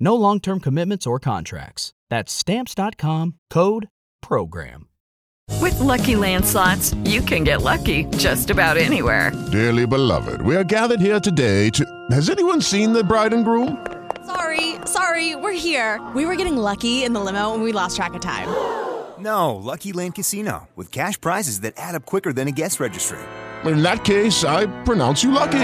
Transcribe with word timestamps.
No 0.00 0.14
long 0.14 0.40
term 0.40 0.60
commitments 0.60 1.06
or 1.06 1.18
contracts. 1.18 1.92
That's 2.10 2.32
Stamps.com 2.32 3.34
code 3.50 3.88
PROGRAM. 4.22 4.88
With 5.60 5.78
Lucky 5.80 6.14
Land 6.14 6.44
slots, 6.44 6.94
you 7.04 7.20
can 7.22 7.42
get 7.42 7.62
lucky 7.62 8.04
just 8.16 8.50
about 8.50 8.76
anywhere. 8.76 9.32
Dearly 9.50 9.86
beloved, 9.86 10.42
we 10.42 10.54
are 10.56 10.64
gathered 10.64 11.00
here 11.00 11.18
today 11.20 11.70
to. 11.70 11.84
Has 12.10 12.30
anyone 12.30 12.60
seen 12.60 12.92
the 12.92 13.02
bride 13.02 13.32
and 13.32 13.44
groom? 13.44 13.84
Sorry, 14.26 14.76
sorry, 14.84 15.34
we're 15.36 15.52
here. 15.58 16.06
We 16.14 16.26
were 16.26 16.36
getting 16.36 16.56
lucky 16.56 17.02
in 17.02 17.12
the 17.14 17.20
limo 17.20 17.54
and 17.54 17.62
we 17.62 17.72
lost 17.72 17.96
track 17.96 18.14
of 18.14 18.20
time. 18.20 18.48
No, 19.18 19.56
Lucky 19.56 19.92
Land 19.92 20.14
Casino, 20.14 20.68
with 20.76 20.92
cash 20.92 21.20
prizes 21.20 21.62
that 21.62 21.74
add 21.76 21.96
up 21.96 22.06
quicker 22.06 22.32
than 22.32 22.46
a 22.46 22.52
guest 22.52 22.78
registry. 22.78 23.18
In 23.64 23.82
that 23.82 24.04
case, 24.04 24.44
I 24.44 24.66
pronounce 24.84 25.24
you 25.24 25.32
lucky. 25.32 25.58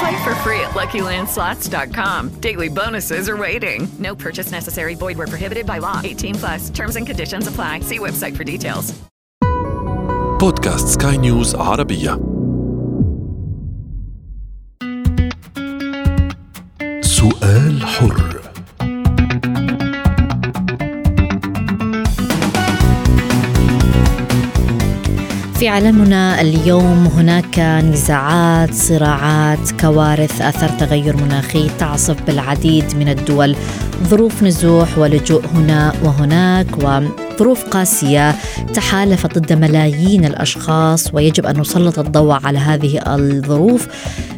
Play 0.00 0.22
for 0.24 0.34
free 0.44 0.60
at 0.60 0.70
LuckyLandSlots.com. 0.70 2.40
Daily 2.40 2.68
bonuses 2.68 3.28
are 3.28 3.36
waiting. 3.36 3.88
No 3.98 4.14
purchase 4.14 4.52
necessary. 4.52 4.94
Void 4.94 5.16
where 5.18 5.26
prohibited 5.26 5.66
by 5.66 5.78
law. 5.78 6.00
18 6.04 6.34
plus. 6.36 6.70
Terms 6.70 6.96
and 6.96 7.06
conditions 7.06 7.46
apply. 7.48 7.80
See 7.80 7.98
website 7.98 8.36
for 8.36 8.44
details. 8.44 8.94
بودكاست 10.40 11.02
سكاي 11.02 11.16
نيوز 11.16 11.54
عربية 11.54 12.20
سؤال 17.00 17.86
حر 17.86 18.43
في 25.65 25.69
عالمنا 25.69 26.41
اليوم 26.41 27.07
هناك 27.07 27.59
نزاعات 27.59 28.73
صراعات 28.73 29.71
كوارث 29.81 30.41
اثر 30.41 30.69
تغير 30.69 31.17
مناخي 31.17 31.69
تعصف 31.79 32.21
بالعديد 32.21 32.95
من 32.95 33.09
الدول. 33.09 33.55
ظروف 34.03 34.43
نزوح 34.43 34.97
ولجوء 34.97 35.45
هنا 35.45 35.93
وهناك 36.03 36.83
وظروف 37.35 37.63
قاسية 37.63 38.35
تحالفت 38.73 39.37
ضد 39.37 39.53
ملايين 39.53 40.25
الأشخاص 40.25 41.13
ويجب 41.13 41.45
أن 41.45 41.59
نسلط 41.59 41.99
الضوء 41.99 42.39
على 42.45 42.59
هذه 42.59 43.01
الظروف 43.07 43.87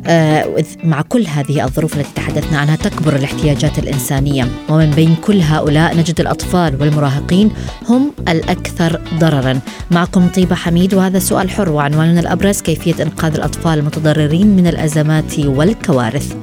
آه، 0.08 0.64
مع 0.84 1.02
كل 1.02 1.26
هذه 1.28 1.66
الظروف 1.66 1.98
التي 1.98 2.10
تحدثنا 2.16 2.58
عنها 2.60 2.76
تكبر 2.76 3.16
الاحتياجات 3.16 3.80
الإنسانية. 3.80 4.48
ومن 4.70 4.92
بين 4.92 5.16
كل 5.16 5.42
هؤلاء 5.42 5.98
نجد 5.98 6.20
الأطفال 6.20 6.82
والمراهقين 6.82 7.52
هم 7.90 8.12
الأكثر 8.28 9.02
ضررا. 9.20 9.60
معكم 9.92 10.28
طيبة 10.28 10.56
حميد 10.56 10.94
وهذا 10.94 11.20
سؤال 11.20 11.50
حر 11.50 11.70
وعنواننا 11.70 12.20
الأبرز 12.20 12.62
كيفية 12.62 13.04
إنقاذ 13.04 13.36
الأطفال 13.36 13.80
المتضررين 13.80 14.48
من 14.48 14.68
الأزمات 14.68 15.40
والكوارث؟ 15.40 16.36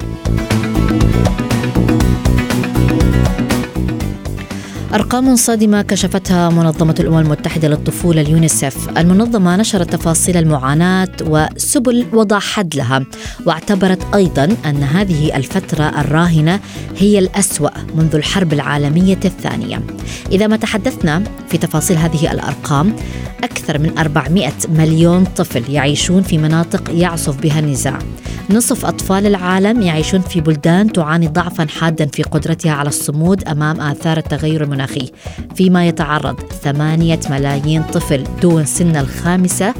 أرقام 4.95 5.35
صادمة 5.35 5.81
كشفتها 5.81 6.49
منظمة 6.49 6.95
الأمم 6.99 7.17
المتحدة 7.17 7.67
للطفولة 7.67 8.21
اليونيسف. 8.21 8.97
المنظمة 8.97 9.55
نشرت 9.55 9.95
تفاصيل 9.95 10.37
المعاناة 10.37 11.09
وسبل 11.21 12.05
وضع 12.13 12.39
حد 12.39 12.75
لها 12.75 13.05
واعتبرت 13.45 14.15
أيضا 14.15 14.57
أن 14.65 14.83
هذه 14.83 15.35
الفترة 15.35 15.83
الراهنة 15.83 16.59
هي 16.97 17.19
الأسوأ 17.19 17.69
منذ 17.95 18.15
الحرب 18.15 18.53
العالمية 18.53 19.19
الثانية. 19.25 19.81
إذا 20.31 20.47
ما 20.47 20.57
تحدثنا 20.57 21.23
في 21.49 21.57
تفاصيل 21.57 21.97
هذه 21.97 22.31
الأرقام 22.31 22.95
أكثر 23.43 23.79
من 23.79 23.97
400 23.97 24.51
مليون 24.69 25.23
طفل 25.23 25.71
يعيشون 25.71 26.21
في 26.21 26.37
مناطق 26.37 26.91
يعصف 26.91 27.41
بها 27.41 27.59
النزاع. 27.59 27.99
نصف 28.49 28.85
أطفال 28.85 29.25
العالم 29.25 29.81
يعيشون 29.81 30.21
في 30.21 30.41
بلدان 30.41 30.91
تعاني 30.91 31.27
ضعفا 31.27 31.65
حادا 31.65 32.05
في 32.05 32.23
قدرتها 32.23 32.71
على 32.71 32.89
الصمود 32.89 33.43
أمام 33.43 33.81
آثار 33.81 34.17
التغير 34.17 34.63
المناخي. 34.63 35.11
فيما 35.55 35.87
يتعرض 35.87 36.39
ثمانية 36.39 37.19
ملايين 37.29 37.83
طفل 37.83 38.23
دون 38.41 38.65
سن 38.65 38.95
الخامسة 38.95 39.73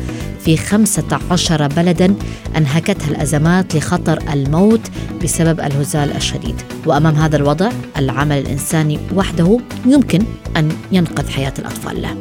في 0.46 0.58
15 0.58 1.68
بلدا 1.68 2.16
أنهكتها 2.58 3.08
الأزمات 3.08 3.76
لخطر 3.76 4.20
الموت 4.34 4.82
بسبب 5.24 5.60
الهزال 5.60 6.16
الشديد. 6.16 6.56
وأمام 6.86 7.16
هذا 7.16 7.36
الوضع 7.36 7.70
العمل 7.98 8.38
الإنساني 8.38 9.00
وحده 9.16 9.60
يمكن 9.86 10.24
أن 10.58 10.70
ينقذ 10.92 11.30
حياة 11.30 11.54
الأطفال. 11.60 12.02
له 12.02 12.16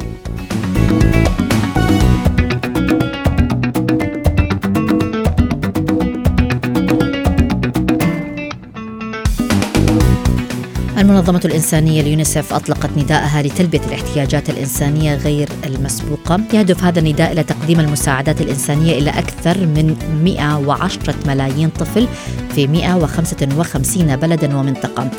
المنظمة 11.05 11.41
الإنسانية 11.45 12.01
اليونيسف 12.01 12.53
أطلقت 12.53 12.89
نداءها 12.97 13.41
لتلبية 13.41 13.81
الاحتياجات 13.87 14.49
الإنسانية 14.49 15.15
غير 15.15 15.49
المسبوقة. 15.65 16.39
يهدف 16.53 16.83
هذا 16.83 16.99
النداء 16.99 17.31
إلى 17.31 17.43
تقديم 17.43 17.64
المساعدات 17.73 18.41
الإنسانية 18.41 18.99
إلى 18.99 19.09
أكثر 19.09 19.57
من 19.57 19.95
110 20.23 21.15
ملايين 21.27 21.69
طفل 21.69 22.07
في 22.55 22.67
155 22.67 24.15
بلدا 24.15 24.57
ومنطقة. 24.57 25.09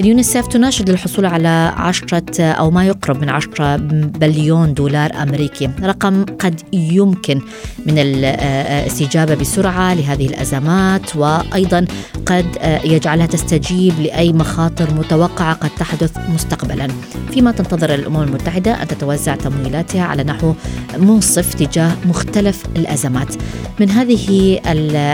اليونيسف 0.00 0.46
تناشد 0.46 0.90
للحصول 0.90 1.26
على 1.26 1.72
عشرة 1.76 2.42
أو 2.42 2.70
ما 2.70 2.84
يقرب 2.84 3.20
من 3.20 3.28
10 3.28 3.76
بليون 3.76 4.74
دولار 4.74 5.22
أمريكي 5.22 5.70
رقم 5.82 6.24
قد 6.24 6.60
يمكن 6.72 7.40
من 7.86 7.98
الاستجابة 7.98 9.34
بسرعة 9.34 9.94
لهذه 9.94 10.26
الأزمات 10.26 11.16
وأيضا 11.16 11.86
قد 12.26 12.46
يجعلها 12.84 13.26
تستجيب 13.26 14.00
لأي 14.00 14.32
مخاطر 14.32 14.94
متوقعة 14.94 15.54
قد 15.54 15.70
تحدث 15.78 16.18
مستقبلا. 16.34 16.88
فيما 17.32 17.52
تنتظر 17.52 17.94
الأمم 17.94 18.22
المتحدة 18.22 18.82
أن 18.82 18.88
تتوزع 18.88 19.34
تمويلاتها 19.34 20.02
على 20.02 20.24
نحو 20.24 20.54
منصف 20.98 21.54
تجاه 21.54 21.93
مختلف 22.06 22.62
الأزمات. 22.76 23.34
من 23.80 23.90
هذه 23.90 24.58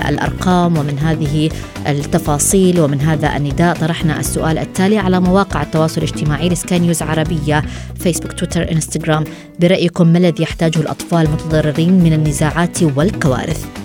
الأرقام 0.08 0.78
ومن 0.78 0.98
هذه 0.98 1.50
التفاصيل 1.86 2.80
ومن 2.80 3.00
هذا 3.00 3.36
النداء 3.36 3.76
طرحنا 3.76 4.20
السؤال 4.20 4.58
التالي 4.58 4.98
على 4.98 5.20
مواقع 5.20 5.62
التواصل 5.62 6.02
الاجتماعي 6.02 6.48
لسكاي 6.48 6.78
نيوز 6.78 7.02
عربية 7.02 7.64
فيسبوك 8.00 8.32
تويتر 8.32 8.72
إنستغرام. 8.72 9.24
برأيكم 9.60 10.08
ما 10.08 10.18
الذي 10.18 10.42
يحتاجه 10.42 10.80
الأطفال 10.80 11.26
المتضررين 11.26 11.92
من 11.92 12.12
النزاعات 12.12 12.82
والكوارث؟ 12.82 13.79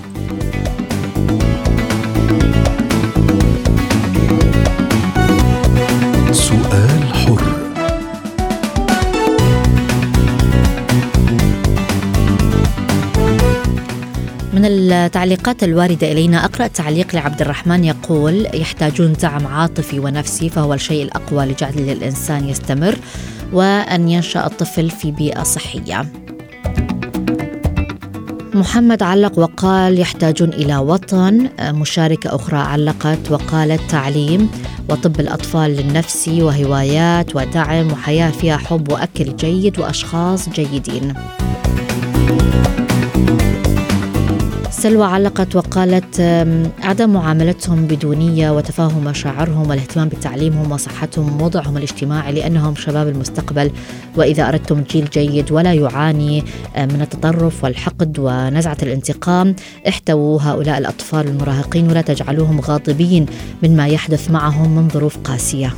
التعليقات 14.91 15.63
الواردة 15.63 16.11
إلينا. 16.11 16.45
أقرأ 16.45 16.67
تعليق 16.67 17.15
لعبد 17.15 17.41
الرحمن 17.41 17.83
يقول 17.83 18.47
يحتاجون 18.53 19.13
دعم 19.13 19.47
عاطفي 19.47 19.99
ونفسي 19.99 20.49
فهو 20.49 20.73
الشيء 20.73 21.03
الأقوى 21.03 21.45
لجعل 21.45 21.73
الإنسان 21.73 22.49
يستمر 22.49 22.97
وأن 23.53 24.09
ينشأ 24.09 24.45
الطفل 24.45 24.89
في 24.89 25.11
بيئة 25.11 25.43
صحية. 25.43 26.11
محمد 28.53 29.03
علق 29.03 29.39
وقال 29.39 29.99
يحتاجون 29.99 30.49
إلى 30.49 30.77
وطن. 30.77 31.49
مشاركة 31.61 32.35
أخرى 32.35 32.57
علقت 32.57 33.31
وقالت 33.31 33.81
تعليم 33.89 34.49
وطب 34.89 35.19
الأطفال 35.19 35.71
للنفسي 35.71 36.43
وهوايات 36.43 37.35
ودعم 37.35 37.91
وحياة 37.91 38.31
فيها 38.31 38.57
حب 38.57 38.91
وأكل 38.91 39.35
جيد 39.35 39.79
وأشخاص 39.79 40.49
جيدين. 40.49 41.13
سلوى 44.85 45.05
علقت 45.05 45.55
وقالت 45.55 46.21
عدم 46.83 47.09
معاملتهم 47.09 47.87
بدونية 47.87 48.51
وتفاهم 48.51 49.03
مشاعرهم 49.03 49.69
والاهتمام 49.69 50.09
بتعليمهم 50.09 50.71
وصحتهم 50.71 51.41
ووضعهم 51.41 51.77
الاجتماعي 51.77 52.33
لأنهم 52.33 52.75
شباب 52.75 53.07
المستقبل 53.07 53.71
وإذا 54.15 54.49
أردتم 54.49 54.83
جيل 54.91 55.09
جيد 55.09 55.51
ولا 55.51 55.73
يعاني 55.73 56.43
من 56.77 57.01
التطرف 57.01 57.63
والحقد 57.63 58.19
ونزعة 58.19 58.77
الانتقام 58.83 59.55
احتووا 59.87 60.41
هؤلاء 60.41 60.77
الأطفال 60.77 61.27
المراهقين 61.27 61.89
ولا 61.89 62.01
تجعلوهم 62.01 62.59
غاضبين 62.59 63.25
مما 63.63 63.87
يحدث 63.87 64.31
معهم 64.31 64.75
من 64.75 64.89
ظروف 64.89 65.17
قاسية. 65.17 65.73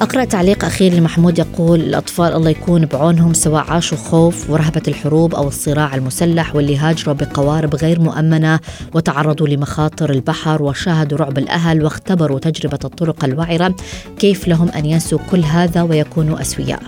أقرأ 0.00 0.24
تعليق 0.24 0.64
أخير 0.64 0.94
لمحمود 0.94 1.38
يقول 1.38 1.80
الأطفال 1.80 2.32
الله 2.32 2.50
يكون 2.50 2.86
بعونهم 2.86 3.34
سواء 3.34 3.64
عاشوا 3.70 3.98
خوف 3.98 4.50
ورهبة 4.50 4.82
الحروب 4.88 5.34
أو 5.34 5.48
الصراع 5.48 5.94
المسلح 5.94 6.56
واللي 6.56 6.76
هاجروا 6.76 7.14
بقوارب 7.14 7.74
غير 7.74 8.00
مؤمنة 8.00 8.60
وتعرضوا 8.94 9.48
لمخاطر 9.48 10.10
البحر 10.10 10.62
وشاهدوا 10.62 11.18
رعب 11.18 11.38
الأهل 11.38 11.84
واختبروا 11.84 12.38
تجربة 12.38 12.78
الطرق 12.84 13.24
الوعرة 13.24 13.74
كيف 14.18 14.48
لهم 14.48 14.68
أن 14.68 14.86
ينسوا 14.86 15.18
كل 15.30 15.44
هذا 15.44 15.82
ويكونوا 15.82 16.40
أسوياء؟ 16.40 16.82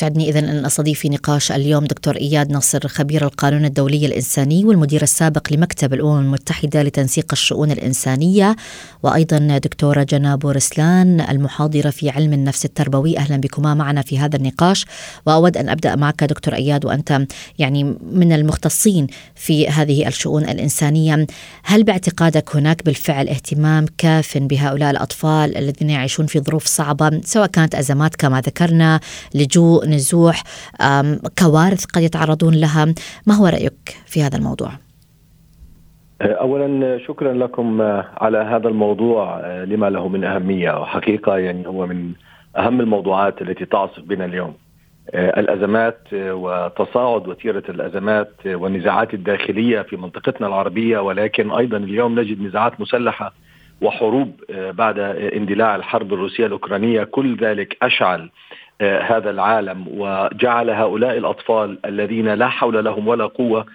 يسعدني 0.00 0.28
إذا 0.28 0.38
أن 0.38 0.66
أستضيف 0.66 1.00
في 1.00 1.08
نقاش 1.08 1.52
اليوم 1.52 1.84
دكتور 1.84 2.16
إياد 2.16 2.52
نصر 2.52 2.88
خبير 2.88 3.24
القانون 3.24 3.64
الدولي 3.64 4.06
الإنساني 4.06 4.64
والمدير 4.64 5.02
السابق 5.02 5.52
لمكتب 5.52 5.94
الأمم 5.94 6.20
المتحدة 6.20 6.82
لتنسيق 6.82 7.26
الشؤون 7.32 7.70
الإنسانية 7.70 8.56
وأيضا 9.02 9.58
دكتورة 9.58 10.02
جنى 10.02 10.36
بورسلان 10.36 11.20
المحاضرة 11.20 11.90
في 11.90 12.10
علم 12.10 12.32
النفس 12.32 12.64
التربوي. 12.64 13.18
أهلا 13.18 13.36
بكما 13.36 13.74
معنا 13.74 14.02
في 14.02 14.18
هذا 14.18 14.36
النقاش 14.36 14.86
وأود 15.26 15.56
أن 15.56 15.68
أبدأ 15.68 15.96
معك 15.96 16.24
دكتور 16.24 16.54
إياد 16.54 16.84
وأنت 16.84 17.22
يعني 17.58 17.84
من 18.12 18.32
المختصين 18.32 19.06
في 19.34 19.68
هذه 19.68 20.08
الشؤون 20.08 20.42
الإنسانية. 20.42 21.26
هل 21.64 21.84
باعتقادك 21.84 22.56
هناك 22.56 22.84
بالفعل 22.84 23.28
اهتمام 23.28 23.86
كاف 23.98 24.38
بهؤلاء 24.38 24.90
الأطفال 24.90 25.56
الذين 25.56 25.90
يعيشون 25.90 26.26
في 26.26 26.40
ظروف 26.40 26.66
صعبة 26.66 27.20
سواء 27.24 27.46
كانت 27.46 27.74
أزمات 27.74 28.16
كما 28.16 28.40
ذكرنا 28.40 29.00
لجوء 29.34 29.89
نزوح 29.90 30.42
كوارث 31.38 31.84
قد 31.84 32.02
يتعرضون 32.02 32.54
لها. 32.54 32.94
ما 33.26 33.34
هو 33.34 33.46
رأيك 33.46 33.96
في 34.06 34.22
هذا 34.22 34.36
الموضوع؟ 34.36 34.70
اولا 36.22 36.98
شكرا 37.06 37.32
لكم 37.32 37.80
على 38.16 38.38
هذا 38.38 38.68
الموضوع 38.68 39.46
لما 39.64 39.90
له 39.90 40.08
من 40.08 40.24
أهمية. 40.24 40.80
وحقيقة 40.80 41.38
يعني 41.38 41.66
هو 41.66 41.86
من 41.86 42.12
أهم 42.56 42.80
الموضوعات 42.80 43.42
التي 43.42 43.64
تعصف 43.64 44.00
بنا 44.00 44.24
اليوم. 44.24 44.54
الأزمات 45.14 46.00
وتصاعد 46.12 47.28
وتيرة 47.28 47.62
الأزمات 47.68 48.32
والنزاعات 48.46 49.14
الداخلية 49.14 49.82
في 49.82 49.96
منطقتنا 49.96 50.46
العربية. 50.46 50.98
ولكن 50.98 51.50
أيضا 51.50 51.76
اليوم 51.76 52.20
نجد 52.20 52.42
نزاعات 52.42 52.80
مسلحة 52.80 53.32
وحروب 53.80 54.32
بعد 54.50 54.98
اندلاع 55.34 55.76
الحرب 55.76 56.12
الروسية 56.12 56.46
الأوكرانية. 56.46 57.04
كل 57.04 57.36
ذلك 57.36 57.76
أشعل 57.82 58.30
هذا 58.80 59.30
العالم 59.30 59.84
وجعل 59.88 60.70
هؤلاء 60.70 61.18
الأطفال 61.18 61.78
الذين 61.84 62.28
لا 62.28 62.48
حول 62.48 62.84
لهم 62.84 63.08
ولا 63.08 63.26
قوة 63.26 63.66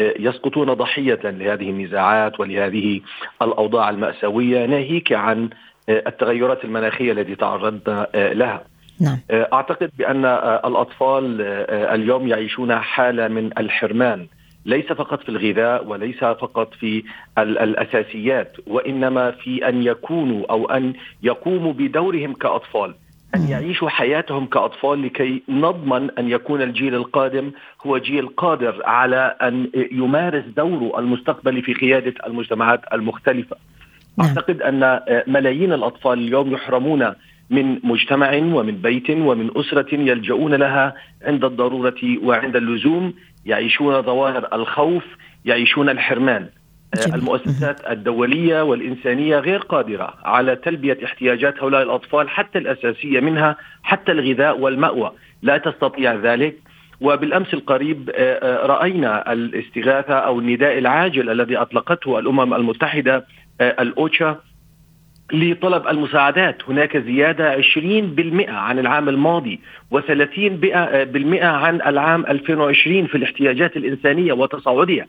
يسقطون 0.00 0.72
ضحية 0.72 1.20
لهذه 1.24 1.70
النزاعات 1.70 2.40
ولهذه 2.40 3.00
الأوضاع 3.42 3.90
المأساوية 3.90 4.66
ناهيك 4.66 5.12
عن 5.12 5.50
التغيرات 5.88 6.64
المناخية 6.64 7.12
التي 7.12 7.34
تعرضنا 7.34 8.06
لها. 8.14 8.62
نعم. 9.00 9.18
أعتقد 9.30 9.90
بأن 9.98 10.24
الأطفال 10.64 11.40
اليوم 11.70 12.28
يعيشون 12.28 12.78
حالة 12.78 13.28
من 13.28 13.50
الحرمان 13.58 14.26
ليس 14.66 14.86
فقط 14.86 15.22
في 15.22 15.28
الغذاء 15.28 15.86
وليس 15.86 16.18
فقط 16.18 16.74
في 16.74 17.04
الأساسيات 17.38 18.56
وإنما 18.66 19.30
في 19.30 19.68
أن 19.68 19.82
يكونوا 19.82 20.46
أو 20.50 20.66
أن 20.66 20.92
يقوموا 21.22 21.72
بدورهم 21.72 22.32
كأطفال. 22.32 22.94
أن 23.34 23.48
يعيشوا 23.48 23.88
حياتهم 23.88 24.46
كأطفال 24.46 25.02
لكي 25.02 25.42
نضمن 25.48 26.10
أن 26.18 26.28
يكون 26.28 26.62
الجيل 26.62 26.94
القادم 26.94 27.50
هو 27.86 27.98
جيل 27.98 28.26
قادر 28.26 28.82
على 28.84 29.36
أن 29.42 29.70
يمارس 29.92 30.44
دوره 30.56 30.98
المستقبلي 30.98 31.62
في 31.62 31.74
قيادة 31.74 32.14
المجتمعات 32.26 32.80
المختلفة 32.92 33.56
نعم. 34.18 34.28
أعتقد 34.28 34.62
أن 34.62 35.00
ملايين 35.26 35.72
الأطفال 35.72 36.18
اليوم 36.18 36.52
يحرمون 36.52 37.14
من 37.50 37.80
مجتمع 37.84 38.36
ومن 38.36 38.76
بيت 38.76 39.10
ومن 39.10 39.50
أسرة 39.56 39.94
يلجؤون 39.94 40.54
لها 40.54 40.94
عند 41.22 41.44
الضرورة 41.44 42.18
وعند 42.22 42.56
اللزوم 42.56 43.14
يعيشون 43.46 44.02
ظواهر 44.02 44.48
الخوف 44.52 45.04
يعيشون 45.44 45.88
الحرمان 45.88 46.48
جميل. 46.94 47.14
المؤسسات 47.14 47.90
الدولية 47.90 48.62
والإنسانية 48.62 49.38
غير 49.38 49.58
قادرة 49.58 50.14
على 50.24 50.56
تلبية 50.56 50.98
احتياجات 51.04 51.62
هؤلاء 51.62 51.82
الأطفال 51.82 52.28
حتى 52.28 52.58
الأساسية 52.58 53.20
منها 53.20 53.56
حتى 53.82 54.12
الغذاء 54.12 54.58
والمأوى. 54.58 55.12
لا 55.42 55.58
تستطيع 55.58 56.14
ذلك. 56.14 56.56
وبالأمس 57.00 57.54
القريب 57.54 58.10
رأينا 58.42 59.32
الاستغاثة 59.32 60.14
أو 60.14 60.38
النداء 60.38 60.78
العاجل 60.78 61.30
الذي 61.30 61.56
أطلقته 61.56 62.18
الأمم 62.18 62.54
المتحدة 62.54 63.26
الأوتشا 63.60 64.40
لطلب 65.32 65.88
المساعدات. 65.88 66.62
هناك 66.68 66.96
زيادة 66.96 67.50
20% 67.50 68.50
عن 68.50 68.78
العام 68.78 69.08
الماضي 69.08 69.60
و30% 69.94 71.42
عن 71.42 71.80
العام 71.86 72.26
2020 72.26 73.06
في 73.06 73.14
الاحتياجات 73.14 73.76
الإنسانية 73.76 74.32
وتصاعدها. 74.32 75.06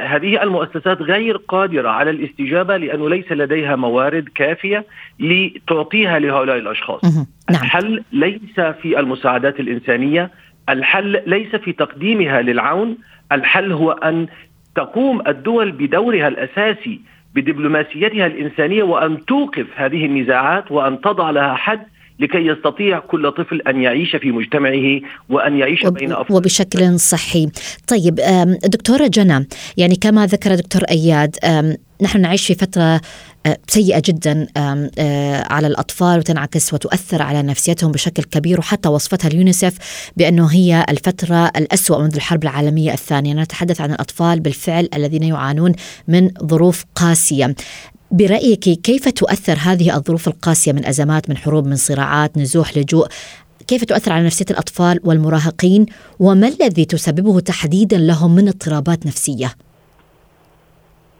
هذه 0.00 0.42
المؤسسات 0.42 1.02
غير 1.02 1.36
قادرة 1.36 1.88
على 1.88 2.10
الاستجابة 2.10 2.76
لأنه 2.76 3.08
ليس 3.08 3.32
لديها 3.32 3.76
موارد 3.76 4.28
كافية 4.34 4.84
لتعطيها 5.20 6.18
لهؤلاء 6.18 6.56
الأشخاص 6.56 7.04
نعم. 7.04 7.26
الحل 7.50 8.04
ليس 8.12 8.60
في 8.60 9.00
المساعدات 9.00 9.60
الإنسانية 9.60 10.30
الحل 10.68 11.22
ليس 11.26 11.56
في 11.56 11.72
تقديمها 11.72 12.42
للعون 12.42 12.98
الحل 13.32 13.72
هو 13.72 13.92
أن 13.92 14.26
تقوم 14.74 15.22
الدول 15.28 15.72
بدورها 15.72 16.28
الأساسي 16.28 17.00
بدبلوماسيتها 17.34 18.26
الإنسانية 18.26 18.82
وأن 18.82 19.24
توقف 19.24 19.66
هذه 19.76 20.06
النزاعات 20.06 20.72
وأن 20.72 21.00
تضع 21.00 21.30
لها 21.30 21.54
حد 21.54 21.86
لكي 22.22 22.46
يستطيع 22.46 22.98
كل 22.98 23.32
طفل 23.32 23.60
أن 23.60 23.82
يعيش 23.82 24.16
في 24.16 24.30
مجتمعه 24.30 25.00
وأن 25.28 25.58
يعيش 25.58 25.86
بين 25.86 26.12
أفضل 26.12 26.34
وبشكل 26.36 27.00
صحي. 27.00 27.48
طيب 27.86 28.14
دكتورة 28.64 29.06
جنى 29.06 29.48
يعني 29.76 29.96
كما 29.96 30.26
ذكر 30.26 30.54
دكتور 30.54 30.82
أياد 30.82 31.36
نحن 32.02 32.20
نعيش 32.20 32.46
في 32.46 32.54
فترة 32.54 33.00
سيئة 33.68 34.02
جدا 34.04 34.46
على 35.50 35.66
الأطفال 35.66 36.18
وتنعكس 36.18 36.74
وتؤثر 36.74 37.22
على 37.22 37.42
نفسيتهم 37.42 37.92
بشكل 37.92 38.22
كبير 38.22 38.58
وحتى 38.58 38.88
وصفتها 38.88 39.28
اليونيسف 39.28 39.78
بأنه 40.16 40.46
هي 40.46 40.84
الفترة 40.88 41.50
الأسوأ 41.56 42.02
منذ 42.02 42.14
الحرب 42.14 42.42
العالمية 42.42 42.92
الثانية. 42.92 43.34
نتحدث 43.34 43.80
عن 43.80 43.90
الأطفال 43.90 44.40
بالفعل 44.40 44.88
الذين 44.94 45.22
يعانون 45.22 45.72
من 46.08 46.30
ظروف 46.42 46.84
قاسية. 46.94 47.54
برأيك 48.12 48.60
كيف 48.60 49.08
تؤثر 49.08 49.52
هذه 49.52 49.96
الظروف 49.96 50.28
القاسية 50.28 50.72
من 50.72 50.86
أزمات 50.86 51.30
من 51.30 51.36
حروب 51.36 51.66
من 51.66 51.76
صراعات 51.76 52.38
نزوح 52.38 52.78
لجوء؟ 52.78 53.06
كيف 53.68 53.84
تؤثر 53.84 54.12
على 54.12 54.24
نفسية 54.24 54.44
الأطفال 54.50 55.00
والمراهقين؟ 55.04 55.86
وما 56.20 56.48
الذي 56.48 56.84
تسببه 56.84 57.40
تحديدا 57.40 57.98
لهم 57.98 58.34
من 58.34 58.48
اضطرابات 58.48 59.06
نفسية؟ 59.06 59.46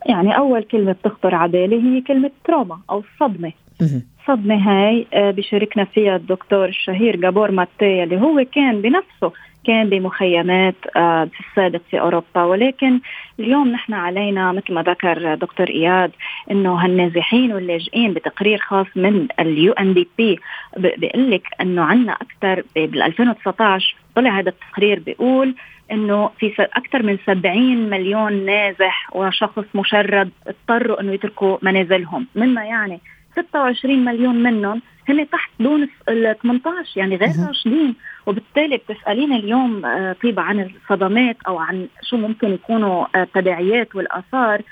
يعني 0.06 0.36
أول 0.36 0.62
كلمة 0.62 0.96
تخطر 1.04 1.34
على 1.34 1.52
بالي 1.52 1.76
هي 1.82 2.00
كلمة 2.00 2.30
تروما 2.44 2.78
أو 2.90 3.02
الصدمة 3.12 3.52
الصدمة 3.80 4.54
هاي 4.54 5.06
بشاركنا 5.14 5.84
فيها 5.84 6.16
الدكتور 6.16 6.68
الشهير 6.68 7.16
جابور 7.16 7.50
ماتي 7.50 8.02
اللي 8.02 8.20
هو 8.20 8.44
كان 8.54 8.82
بنفسه 8.82 9.32
كان 9.66 9.88
بمخيمات 9.88 10.74
في 10.94 11.40
السابق 11.50 11.80
في 11.90 12.00
أوروبا. 12.00 12.44
ولكن 12.44 13.00
اليوم 13.40 13.68
نحن 13.68 13.92
علينا 13.94 14.52
مثل 14.52 14.74
ما 14.74 14.82
ذكر 14.82 15.34
دكتور 15.34 15.68
إياد 15.68 16.10
إنه 16.50 16.74
هالنازحين 16.74 17.52
واللاجئين 17.52 18.12
بتقرير 18.14 18.58
خاص 18.58 18.86
من 18.96 19.28
اليو 19.40 19.72
ان 19.72 19.94
دي 19.94 20.08
بي 20.18 20.38
بيقول 20.76 21.30
لك 21.30 21.42
إنه 21.60 21.82
عندنا 21.82 22.12
أكثر 22.12 22.62
بال 22.74 23.02
2019 23.02 23.96
طلع 24.16 24.38
هذا 24.38 24.48
التقرير 24.48 24.98
بيقول 24.98 25.54
إنه 25.92 26.30
في 26.38 26.52
أكثر 26.58 27.02
من 27.02 27.18
70 27.26 27.90
مليون 27.90 28.46
نازح 28.46 29.16
وشخص 29.16 29.64
مشرد 29.74 30.30
اضطروا 30.46 31.00
إنه 31.00 31.12
يتركوا 31.12 31.58
منازلهم. 31.62 32.26
مما 32.34 32.64
يعني 32.64 33.00
26 33.32 34.04
مليون 34.04 34.42
منهم 34.42 34.82
هن 35.08 35.30
تحت 35.30 35.50
دون 35.60 35.88
ال 36.08 36.36
18 36.42 37.00
يعني 37.00 37.16
غير 37.16 37.32
راشدين 37.48 37.94
وبالتالي 38.26 38.76
بتسالين 38.76 39.32
اليوم 39.32 39.84
آه، 39.84 40.16
طيبه 40.22 40.42
عن 40.42 40.60
الصدمات 40.60 41.36
أو 41.46 41.58
عن 41.58 41.88
شو 42.02 42.16
ممكن 42.16 42.48
يكونوا 42.48 43.22
التداعيات 43.22 43.88
آه، 43.94 43.96
والآثار. 43.96 44.62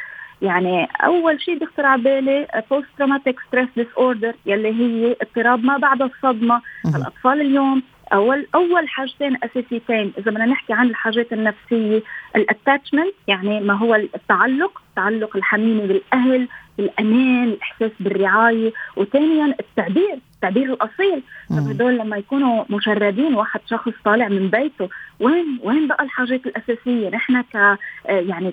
يعني 0.43 0.89
أول 1.05 1.41
شيء 1.41 1.59
بيخطر 1.59 1.87
على 1.87 2.03
بالي 2.03 2.47
post 2.71 2.87
traumatic 2.99 3.41
stress 3.49 3.69
disorder 3.77 4.35
يلي 4.47 4.69
هي 4.69 5.17
اضطراب 5.23 5.65
ما 5.65 5.77
بعد 5.77 6.03
الصدمة. 6.03 6.61
الأطفال 6.97 7.41
اليوم 7.41 7.83
اول 8.13 8.47
أول 8.55 8.89
حاجتين 8.89 9.37
أساسيتين 9.45 10.13
إذا 10.19 10.31
بدنا 10.31 10.47
نحكي 10.47 10.73
عن 10.73 10.87
الحاجات 10.87 11.33
النفسية 11.33 12.03
ال 12.37 12.44
attachment 12.44 13.15
يعني 13.29 13.61
ما 13.61 13.75
هو 13.75 13.95
التعلق 13.95 14.83
التعلق 14.91 15.37
الحميمي 15.37 15.87
بالأهل 15.87 16.49
الامان 16.79 17.45
الإحساس 17.49 17.91
بالرعاية 18.01 18.73
وثانيا 18.97 19.55
التعبير 19.61 20.19
التعبير 20.35 20.73
الأصيل. 20.73 21.23
هدول 21.71 21.99
لما 21.99 22.17
يكونوا 22.17 22.65
مشردين 22.71 23.35
واحد 23.35 23.61
شخص 23.71 23.93
طالع 24.05 24.29
من 24.29 24.49
بيته 24.51 24.89
وين 25.21 25.61
وين 25.65 25.89
بقى 25.89 26.05
الحاجات 26.05 26.47
الأساسية؟ 26.47 27.09
نحن 27.11 27.41
ك 27.43 27.57
آه، 27.57 27.79
يعني 28.07 28.53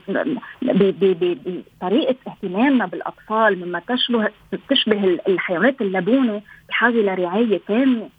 بطريقة 0.62 2.16
اهتمامنا 2.28 2.86
بالأطفال 2.86 3.66
مما 3.66 3.82
تشبه 3.88 4.30
تشبه 4.70 5.20
الحيوانات 5.28 5.82
اللبونة 5.82 6.42
بحاجة 6.70 6.96
لرعاية 6.96 7.62
تامة. 7.68 8.10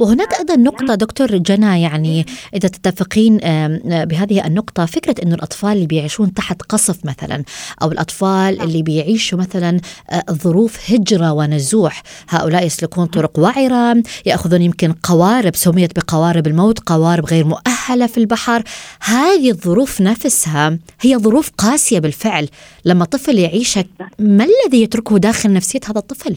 وهناك 0.00 0.34
أيضا 0.38 0.56
نقطة 0.56 0.94
دكتور 0.94 1.36
جنى 1.36 1.82
يعني 1.82 2.26
إذا 2.54 2.68
تتفقين 2.68 3.36
بهذه 3.84 4.46
النقطة 4.46 4.86
فكرة 4.86 5.14
إنه 5.22 5.34
الأطفال 5.34 5.72
اللي 5.72 5.86
بيعيشون 5.86 6.34
تحت 6.34 6.62
قصف 6.62 7.04
مثلا 7.04 7.44
أو 7.82 7.92
الأطفال 7.92 8.56
نعم. 8.56 8.68
اللي 8.68 8.82
بيعيشوا 8.82 9.38
مثلا 9.38 9.80
آه، 10.10 10.24
ظروف 10.30 10.90
هجرة 10.90 11.32
ونزوح 11.32 12.02
هؤلاء 12.28 12.66
يسلكون 12.66 13.06
طرق 13.06 13.38
وعرة 13.38 14.02
يأخذون 14.26 14.62
يمكن 14.62 14.92
قوارب 14.92 15.56
سميت 15.56 15.96
بقوارب 15.96 16.46
الموت 16.46 16.78
قوارب 16.78 17.26
غير 17.26 17.44
مؤهلة 17.44 18.06
في 18.06 18.18
البحر 18.18 18.62
هذه 19.00 19.50
الظروف 19.50 20.00
نفسها 20.00 20.78
هي 21.00 21.18
ظروف 21.18 21.50
قاسية 21.58 21.98
بالفعل 21.98 22.48
لما 22.84 23.04
طفل 23.04 23.38
يعيشها 23.38 23.84
ما 24.18 24.44
الذي 24.44 24.82
يتركه 24.82 25.18
داخل 25.18 25.52
نفسية 25.52 25.80
هذا 25.88 25.98
الطفل؟ 25.98 26.36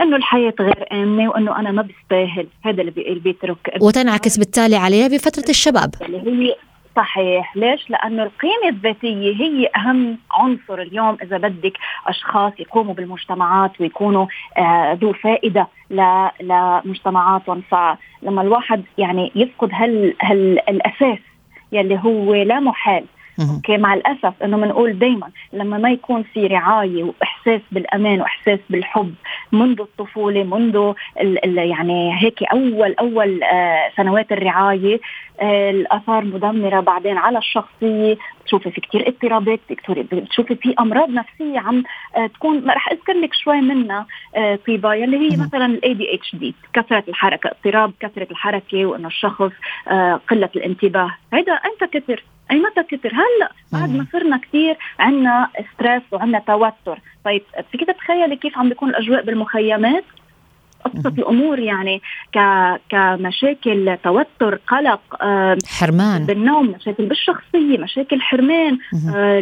إنه 0.00 0.16
الحياة 0.16 0.54
غير 0.60 0.86
آمنة 0.92 1.30
وإنه 1.30 1.58
أنا 1.58 1.70
ما 1.70 1.82
بستاهل 1.82 2.46
هذا 2.64 2.82
اللي 2.82 3.20
بيترك 3.20 3.56
وتنعكس 3.80 4.38
بالتالي 4.38 4.76
عليها 4.76 5.08
بفترة 5.08 5.44
الشباب. 5.48 5.90
اللي 6.02 6.48
هي 6.48 6.54
صحيح. 6.96 7.56
ليش؟ 7.56 7.90
لأنه 7.90 8.22
القيمة 8.22 8.68
الذاتية 8.68 9.36
هي 9.36 9.70
أهم 9.76 10.18
عنصر 10.32 10.82
اليوم 10.82 11.16
إذا 11.22 11.38
بدك 11.38 11.72
أشخاص 12.06 12.52
يقوموا 12.58 12.94
بالمجتمعات 12.94 13.80
ويكونوا 13.80 14.26
آه 14.56 14.98
ذو 15.00 15.12
فائدة 15.12 15.68
لمجتمعاتهم. 16.40 17.62
فلما 17.70 18.42
الواحد 18.42 18.82
يعني 18.98 19.32
يفقد 19.34 19.70
هال, 19.72 20.14
هال 20.22 20.68
الأساس 20.68 21.18
يلي 21.72 22.00
هو 22.04 22.34
لا 22.34 22.60
محال. 22.60 23.04
أوكي 23.40 23.76
مع 23.76 23.94
الأسف 23.94 24.42
إنه 24.44 24.56
بنقول 24.56 24.98
دائما 24.98 25.30
لما 25.52 25.78
ما 25.78 25.90
يكون 25.90 26.22
في 26.22 26.46
رعاية 26.46 27.04
وإحساس 27.04 27.60
بالأمان 27.72 28.20
وإحساس 28.20 28.58
بالحب 28.70 29.14
منذ 29.52 29.80
الطفولة 29.80 30.44
منذ 30.44 30.76
ال 31.20 31.44
ال 31.44 31.58
يعني 31.58 32.22
هيك 32.22 32.42
أول 32.42 32.94
أول 33.00 33.42
آه 33.42 33.90
سنوات 33.96 34.32
الرعاية 34.32 35.00
آه 35.40 35.70
الآثار 35.70 36.24
مدمرة. 36.24 36.80
بعدين 36.80 37.16
على 37.16 37.38
الشخصية 37.38 38.16
بتشوفي 38.42 38.70
في 38.70 38.80
كثير 38.80 39.08
اضطرابات 39.08 39.60
بتشوفي 39.88 40.54
في 40.54 40.74
أمراض 40.80 41.10
نفسية 41.10 41.58
عم 41.58 41.82
آه 42.16 42.26
تكون 42.26 42.70
رح 42.70 42.88
أذكر 42.92 43.12
لك 43.12 43.34
شوي 43.34 43.60
منها 43.60 44.06
طيبه 44.66 44.94
يلي 44.94 45.16
هي 45.16 45.36
مثلا 45.36 45.66
ال 45.66 45.94
ADHD 45.94 46.54
كثرة 46.74 47.04
الحركة 47.08 47.50
اضطراب 47.50 47.92
كثرة 48.00 48.26
الحركة 48.30 48.86
وإنه 48.86 49.08
الشخص 49.08 49.52
قلة 50.30 50.48
الانتباه. 50.56 51.10
هذا 51.32 51.52
أنت 51.52 51.92
كثر 51.92 52.24
أي 52.50 52.56
متى 52.56 52.96
كثر 52.96 53.12
هلا 53.14 53.52
بعد 53.72 53.90
ما 53.90 54.06
صرنا 54.12 54.36
كثير 54.36 54.76
عندنا 54.98 55.48
stress 55.74 56.02
وعندنا 56.12 56.42
توتر. 56.46 57.00
طيب 57.24 57.42
فيك 57.72 57.84
تتخيلي 57.84 58.36
كيف 58.36 58.58
عم 58.58 58.68
بيكون 58.68 58.88
الأجواء 58.88 59.24
بالمخيمات؟ 59.24 60.04
أبسط 60.86 61.06
الأمور 61.06 61.58
يعني 61.58 62.02
ك 62.34 62.38
كمشاكل 62.88 63.96
توتر 64.04 64.60
قلق 64.68 65.00
آه 65.22 65.58
حرمان. 65.66 66.26
بالنوم 66.26 66.66
مشاكل 66.66 67.06
بالشخصية 67.06 67.78
مشاكل 67.78 68.20
حرمان 68.20 68.78
آه 69.14 69.38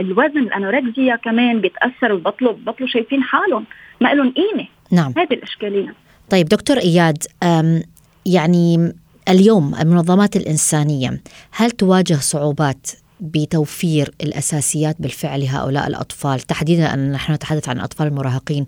الوزن 0.00 0.38
الأنوركسيا 0.38 1.16
كمان 1.16 1.60
بيتاثر 1.60 2.12
وبطلوا 2.12 2.52
بطلوا 2.52 2.88
شايفين 2.88 3.22
حالهم 3.22 3.64
ما 4.00 4.14
لهم 4.14 4.32
قيمة. 4.32 4.66
نعم. 4.92 5.12
هذه 5.16 5.32
الأشكالية. 5.34 5.94
طيب 6.30 6.48
دكتور 6.48 6.76
إياد 6.76 7.18
يعني 8.26 8.92
اليوم 9.28 9.74
المنظمات 9.74 10.36
الإنسانية 10.36 11.20
هل 11.52 11.70
تواجه 11.70 12.14
صعوبات 12.14 12.86
بتوفير 13.20 14.10
الأساسيات 14.22 14.96
بالفعل 14.98 15.40
لهؤلاء 15.40 15.86
الأطفال؟ 15.88 16.40
تحديدا 16.40 16.94
أن 16.94 17.12
نحن 17.12 17.32
نتحدث 17.32 17.68
عن 17.68 17.76
الأطفال 17.76 18.06
المراهقين. 18.06 18.66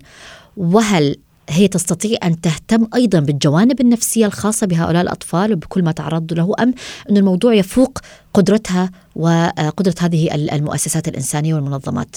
وهل 0.57 1.15
هي 1.49 1.67
تستطيع 1.67 2.17
أن 2.23 2.41
تهتم 2.41 2.87
أيضا 2.95 3.19
بالجوانب 3.19 3.81
النفسية 3.81 4.25
الخاصة 4.25 4.67
بهؤلاء 4.67 5.01
الأطفال 5.01 5.53
وبكل 5.53 5.83
ما 5.83 5.91
تعرضوا 5.91 6.37
له 6.37 6.53
أم 6.59 6.73
أن 7.09 7.17
الموضوع 7.17 7.53
يفوق 7.53 7.97
قدرتها 8.33 8.89
وقدرة 9.15 9.95
هذه 10.01 10.35
المؤسسات 10.55 11.07
الإنسانية 11.07 11.53
والمنظمات؟ 11.53 12.15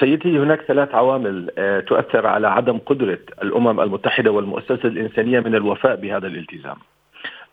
سيدي 0.00 0.38
هناك 0.38 0.60
ثلاث 0.68 0.94
عوامل 0.94 1.50
آه، 1.58 1.80
تؤثر 1.80 2.26
على 2.26 2.48
عدم 2.48 2.78
قدرة 2.78 3.18
الأمم 3.42 3.80
المتحدة 3.80 4.30
والمؤسسة 4.30 4.80
الإنسانية 4.84 5.40
من 5.40 5.54
الوفاء 5.54 5.96
بهذا 5.96 6.26
الالتزام. 6.26 6.76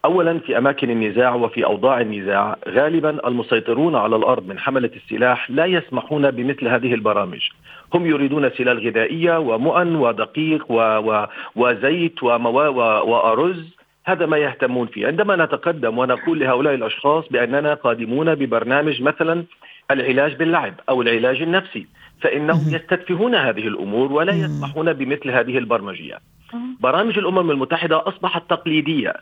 اولا 0.06 0.40
في 0.40 0.58
أماكن 0.58 0.90
النزاع 0.90 1.36
وفي 1.36 1.66
أوضاع 1.66 2.02
النزاع 2.02 2.58
غالبا 2.68 3.28
المسيطرون 3.28 3.96
على 3.96 4.16
الأرض 4.16 4.48
من 4.48 4.60
حملة 4.60 4.92
السلاح 4.96 5.52
لا 5.52 5.66
يسمحون 5.66 6.32
بمثل 6.32 6.68
هذه 6.68 6.94
البرامج. 6.94 7.50
هم 7.94 8.06
يريدون 8.06 8.50
سلال 8.50 8.88
غذائية 8.88 9.40
ومؤن 9.40 9.96
ودقيق 9.96 10.72
و 10.72 10.76
و 10.82 11.28
وزيت 11.56 12.24
وموا 12.24 12.68
وأرز. 13.00 13.80
هذا 14.06 14.26
ما 14.26 14.38
يهتمون 14.38 14.88
فيه. 14.88 15.08
عندما 15.08 15.36
نتقدم 15.36 15.98
ونقول 15.98 16.40
لهؤلاء 16.40 16.74
الأشخاص 16.74 17.28
بأننا 17.32 17.74
قادمون 17.74 18.36
ببرنامج 18.36 19.02
مثلا 19.02 19.44
العلاج 19.92 20.36
باللعب 20.36 20.74
أو 20.90 21.02
العلاج 21.02 21.42
النفسي 21.42 21.88
فإنهم 22.22 22.76
يستتفهون 22.76 23.36
هذه 23.36 23.68
الأمور 23.68 24.12
ولا 24.12 24.34
يسمحون 24.34 24.94
بمثل 24.94 25.30
هذه 25.32 25.58
البرمجيات 25.58 26.22
برامج 26.80 27.18
الأمم 27.18 27.52
المتحدة 27.52 28.08
أصبحت 28.08 28.50
تقليدية. 28.50 29.14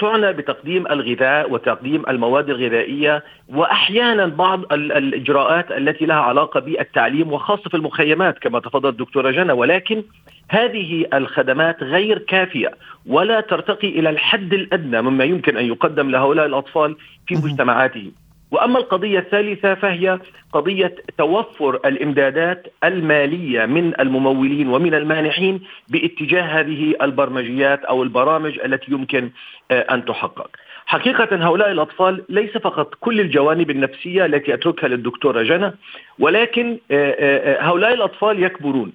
تعنى 0.00 0.32
بتقديم 0.32 0.86
الغذاء 0.86 1.52
وتقديم 1.52 2.02
المواد 2.08 2.50
الغذائية 2.50 3.24
وأحيانا 3.48 4.26
بعض 4.26 4.72
الإجراءات 4.72 5.72
التي 5.72 6.06
لها 6.06 6.16
علاقة 6.16 6.60
بالتعليم 6.60 7.32
وخاصة 7.32 7.70
في 7.70 7.76
المخيمات 7.76 8.38
كما 8.38 8.60
تفضلت 8.60 8.98
دكتورة 8.98 9.30
جنى. 9.30 9.52
ولكن 9.52 10.02
هذه 10.48 11.06
الخدمات 11.14 11.82
غير 11.82 12.18
كافية 12.18 12.70
ولا 13.06 13.40
ترتقي 13.40 13.88
إلى 13.88 14.10
الحد 14.10 14.52
الأدنى 14.52 15.02
مما 15.02 15.24
يمكن 15.24 15.56
أن 15.56 15.64
يقدم 15.64 16.10
لهؤلاء 16.10 16.46
الأطفال 16.46 16.96
في 17.26 17.34
مجتمعاتهم. 17.34 18.12
وأما 18.50 18.78
القضية 18.78 19.18
الثالثة 19.18 19.74
فهي 19.74 20.18
قضية 20.52 20.94
توفر 21.18 21.74
الإمدادات 21.74 22.66
المالية 22.84 23.66
من 23.66 24.00
الممولين 24.00 24.68
ومن 24.68 24.94
المانحين 24.94 25.60
باتجاه 25.88 26.42
هذه 26.42 26.94
البرمجيات 27.02 27.84
أو 27.84 28.02
البرامج 28.02 28.58
التي 28.64 28.92
يمكن 28.92 29.30
آه، 29.70 29.80
أن 29.80 30.04
تحقق. 30.04 30.50
حقيقة 30.86 31.46
هؤلاء 31.46 31.70
الأطفال 31.70 32.24
ليس 32.28 32.50
فقط 32.50 32.94
كل 33.00 33.20
الجوانب 33.20 33.70
النفسية 33.70 34.26
التي 34.26 34.54
أتركها 34.54 34.88
للدكتورة 34.88 35.42
جنى 35.42 35.72
ولكن 36.18 36.78
آه، 36.90 37.16
آه، 37.18 37.62
هؤلاء 37.62 37.94
الأطفال 37.94 38.42
يكبرون 38.42 38.92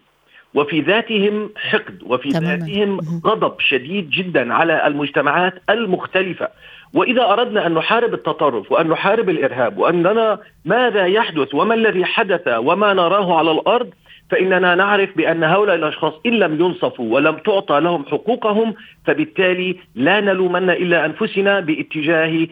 وفي 0.54 0.82
ذاتهم 0.82 1.50
حقد 1.56 2.04
وفي 2.04 2.30
تماما. 2.30 2.56
ذاتهم 2.56 3.00
غضب 3.26 3.60
شديد 3.60 4.10
جدا 4.10 4.54
على 4.54 4.88
المجتمعات 4.88 5.54
المختلفة 5.70 6.50
وإذا 6.96 7.24
أردنا 7.34 7.68
أن 7.68 7.74
نحارب 7.74 8.14
التطرف 8.14 8.72
وأن 8.72 8.88
نحارب 8.88 9.30
الإرهاب 9.30 9.78
وأن 9.78 10.04
نرى 10.04 10.38
ماذا 10.66 11.06
يحدث 11.06 11.56
وما 11.56 11.74
الذي 11.74 12.06
حدث 12.06 12.48
وما 12.48 12.94
نراه 12.94 13.38
على 13.38 13.52
الأرض 13.52 13.90
فإننا 14.30 14.76
نعرف 14.76 15.10
بأن 15.18 15.44
هؤلاء 15.44 15.76
الأشخاص 15.76 16.14
إن 16.26 16.32
لم 16.32 16.62
ينصفوا 16.62 17.14
ولم 17.16 17.36
تعطى 17.38 17.80
لهم 17.80 18.06
حقوقهم 18.06 18.74
فبالتالي 19.06 19.76
لا 19.96 20.22
نلومن 20.22 20.70
إلا 20.70 21.06
أنفسنا 21.06 21.60
باتجاه 21.60 22.48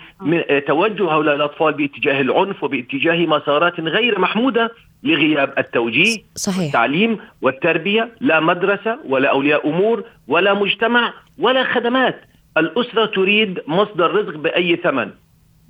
توجه 0.67 1.11
هؤلاء 1.11 1.35
الأطفال 1.35 1.73
باتجاه 1.73 2.21
العنف 2.21 2.63
وباتجاه 2.63 3.25
مسارات 3.25 3.79
غير 3.79 4.19
محمودة 4.19 4.71
لغياب 5.03 5.53
التوجيه 5.57 6.17
صحيح. 6.35 6.65
التعليم 6.65 7.17
والتربية 7.41 8.09
لا 8.21 8.39
مدرسة 8.39 8.99
ولا 9.05 9.29
أولياء 9.29 9.69
أمور 9.69 10.03
ولا 10.27 10.53
مجتمع 10.53 11.13
ولا 11.39 11.63
خدمات 11.63 12.32
الأسرة 12.57 13.05
تريد 13.05 13.59
مصدر 13.67 14.11
رزق 14.11 14.37
بأي 14.37 14.75
ثمن. 14.83 15.09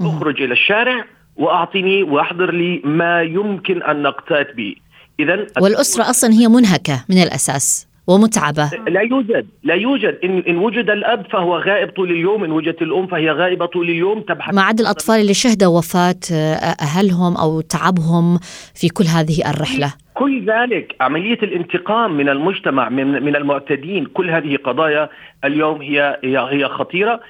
أخرج 0.01 0.41
إلى 0.41 0.53
الشارع 0.53 1.05
وأعطني 1.35 2.03
وأحضر 2.03 2.51
لي 2.51 2.81
ما 2.83 3.21
يمكن 3.21 3.83
أن 3.83 4.01
نقتات 4.01 4.55
به. 4.55 4.75
اذا 5.19 5.47
والأسرة 5.61 6.09
أصلا 6.09 6.33
هي 6.33 6.47
منهكة 6.47 7.05
من 7.09 7.17
الأساس 7.17 7.87
ومتعبة. 8.07 8.71
لا 8.87 9.01
يوجد 9.01 9.47
لا 9.63 9.73
يوجد. 9.75 10.19
إن, 10.23 10.43
إن 10.47 10.57
وجد 10.57 10.89
الأب 10.89 11.25
فهو 11.31 11.57
غائب 11.57 11.89
طول 11.89 12.11
اليوم 12.11 12.43
إن 12.43 12.51
وجدت 12.51 12.81
الأم 12.81 13.07
فهي 13.07 13.31
غائبة 13.31 13.65
طول 13.65 13.89
اليوم 13.89 14.21
تبحث 14.21 14.53
ما 14.53 14.61
عدا 14.61 14.83
الأطفال 14.83 15.21
اللي 15.21 15.33
شهدوا 15.33 15.77
وفاة 15.77 16.19
آه، 16.31 16.75
أهلهم 16.81 17.37
أو 17.37 17.61
تعبهم 17.61 18.39
في 18.75 18.89
كل 18.89 19.05
هذه 19.05 19.49
الرحلة. 19.49 19.93
كل 20.13 20.45
ذلك 20.45 20.95
عملية 21.01 21.39
الانتقام 21.43 22.17
من 22.17 22.29
المجتمع 22.29 22.89
من 22.89 23.23
من 23.23 23.35
المعتدين 23.35 24.05
كل 24.05 24.29
هذه 24.29 24.55
قضايا 24.55 25.09
اليوم 25.45 25.81
هي 25.81 26.19
هي, 26.23 26.37
هي 26.37 26.65
خطيرة. 26.65 27.21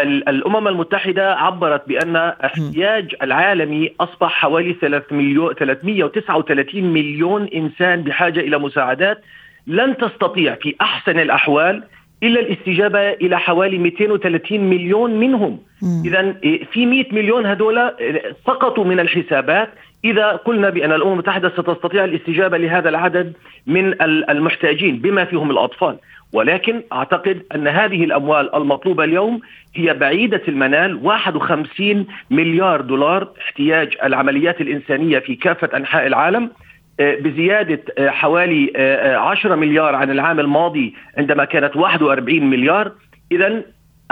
الأمم 0.00 0.68
المتحدة 0.68 1.34
عبرت 1.34 1.88
بأن 1.88 2.16
احتياج 2.16 3.14
العالمي 3.22 3.92
أصبح 4.00 4.30
حوالي 4.30 4.72
339 4.72 6.84
مليون 6.84 7.48
إنسان 7.54 8.02
بحاجة 8.02 8.40
إلى 8.40 8.58
مساعدات. 8.58 9.24
لن 9.66 9.96
تستطيع 9.96 10.54
في 10.54 10.74
أحسن 10.80 11.18
الأحوال 11.18 11.84
إلا 12.22 12.40
الاستجابة 12.40 13.10
إلى 13.10 13.38
حوالي 13.38 13.78
230 13.78 14.60
مليون 14.60 15.20
منهم. 15.20 15.58
اذا 16.04 16.34
إيه، 16.44 16.64
في 16.64 16.86
100 16.86 17.04
مليون 17.12 17.46
هذول 17.46 17.78
إيه، 17.78 18.22
سقطوا 18.46 18.84
من 18.84 19.00
الحسابات. 19.00 19.68
إذا 20.04 20.26
قلنا 20.26 20.70
بأن 20.70 20.92
الأمم 20.92 21.12
المتحدة 21.12 21.48
ستستطيع 21.48 22.04
الاستجابة 22.04 22.58
لهذا 22.58 22.88
العدد 22.88 23.32
من 23.66 24.02
المحتاجين 24.02 24.98
بما 24.98 25.24
فيهم 25.24 25.50
الأطفال. 25.50 25.96
ولكن 26.32 26.82
أعتقد 26.92 27.42
أن 27.54 27.68
هذه 27.68 28.04
الأموال 28.04 28.54
المطلوبة 28.54 29.04
اليوم 29.04 29.40
هي 29.74 29.94
بعيدة 29.94 30.42
المنال. 30.48 31.00
51 31.02 32.06
مليار 32.30 32.80
دولار 32.80 33.28
احتياج 33.40 33.96
العمليات 34.04 34.60
الإنسانية 34.60 35.18
في 35.18 35.34
كافة 35.34 35.76
أنحاء 35.76 36.06
العالم. 36.06 36.50
بزيادة 36.98 37.80
آه، 37.98 38.08
حوالي 38.08 38.72
10 39.16 39.52
آه، 39.52 39.56
مليار 39.56 39.94
عن 39.94 40.10
العام 40.10 40.40
الماضي 40.40 40.94
عندما 41.18 41.44
كانت 41.44 41.76
41 41.76 42.50
مليار 42.50 42.92
إذا 43.32 43.62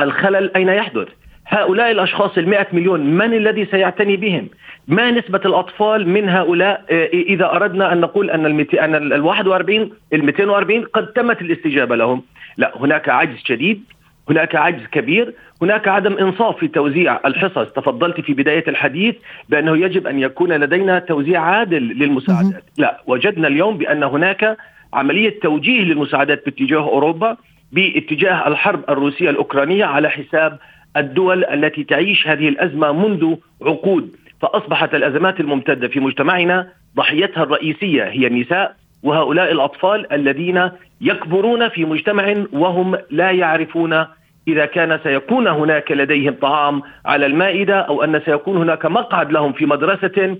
الخلل 0.00 0.57
أين 0.57 0.69
يحدث؟ 0.69 1.09
هؤلاء 1.49 1.90
الأشخاص 1.90 2.38
المئة 2.38 2.66
مليون 2.73 3.00
من 3.00 3.35
الذي 3.35 3.66
سيعتني 3.66 4.16
بهم؟ 4.16 4.49
ما 4.88 5.11
نسبة 5.11 5.40
الأطفال 5.45 6.09
من 6.09 6.28
هؤلاء 6.28 6.85
إذا 7.12 7.52
أردنا 7.52 7.93
أن 7.93 8.00
نقول 8.00 8.31
أن 8.31 8.47
أن 8.75 8.95
ال 8.95 9.21
41 9.21 9.90
ال 10.12 10.25
240 10.25 10.85
قد 10.85 11.07
تمت 11.07 11.40
الاستجابة 11.40 11.97
لهم 11.97 12.23
لا 12.57 12.73
هناك 12.76 13.09
عجز 13.09 13.37
شديد 13.45 13.83
هناك 14.30 14.56
عجز 14.56 14.87
كبير 14.92 15.35
هناك 15.62 15.88
عدم 15.88 16.12
انصاف 16.12 16.56
في 16.56 16.68
توزيع 16.68 17.21
الحصص. 17.26 17.73
تفضلت 17.73 18.21
في 18.21 18.35
بداية 18.35 18.64
الحديث 18.68 19.14
بأنه 19.49 19.76
يجب 19.76 20.06
أن 20.06 20.18
يكون 20.18 20.52
لدينا 20.52 20.99
توزيع 20.99 21.40
عادل 21.40 21.83
للمساعدات. 21.83 22.64
لا 22.78 23.02
وجدنا 23.06 23.49
اليوم 23.49 23.78
بأن 23.78 24.02
هناك 24.02 24.56
عملية 24.92 25.40
توجيه 25.40 25.80
للمساعدات 25.80 26.45
باتجاه 26.45 26.78
أوروبا 26.80 27.37
باتجاه 27.73 28.49
الحرب 28.49 28.85
الروسية 28.88 29.30
الأوكرانية 29.30 29.85
على 29.85 30.11
حساب 30.11 30.59
الدول 30.97 31.45
التي 31.45 31.85
تعيش 31.85 32.28
هذه 32.28 32.49
الأزمة 32.49 32.92
منذ 32.92 33.35
عقود. 33.62 34.16
فأصبحت 34.42 34.95
الأزمات 34.95 35.40
الممتدة 35.40 35.88
في 35.88 36.00
مجتمعنا 36.00 36.68
ضحيتها 36.97 37.42
الرئيسية 37.42 38.04
هي 38.04 38.26
النساء 38.26 38.76
وهؤلاء 39.06 39.52
الأطفال 39.52 40.12
الذين 40.12 40.70
يكبرون 41.00 41.68
في 41.68 41.84
مجتمع 41.84 42.34
وهم 42.52 42.98
لا 43.10 43.30
يعرفون 43.30 44.06
إذا 44.48 44.66
كان 44.66 45.00
سيكون 45.02 45.46
هناك 45.48 45.90
لديهم 45.90 46.34
طعام 46.42 46.82
على 47.06 47.26
المائدة 47.26 47.80
أو 47.80 48.04
أن 48.04 48.22
سيكون 48.25 48.56
هناك 48.56 48.86
مقعد 48.86 49.32
لهم 49.32 49.52
في 49.52 49.66
مدرسة 49.66 50.36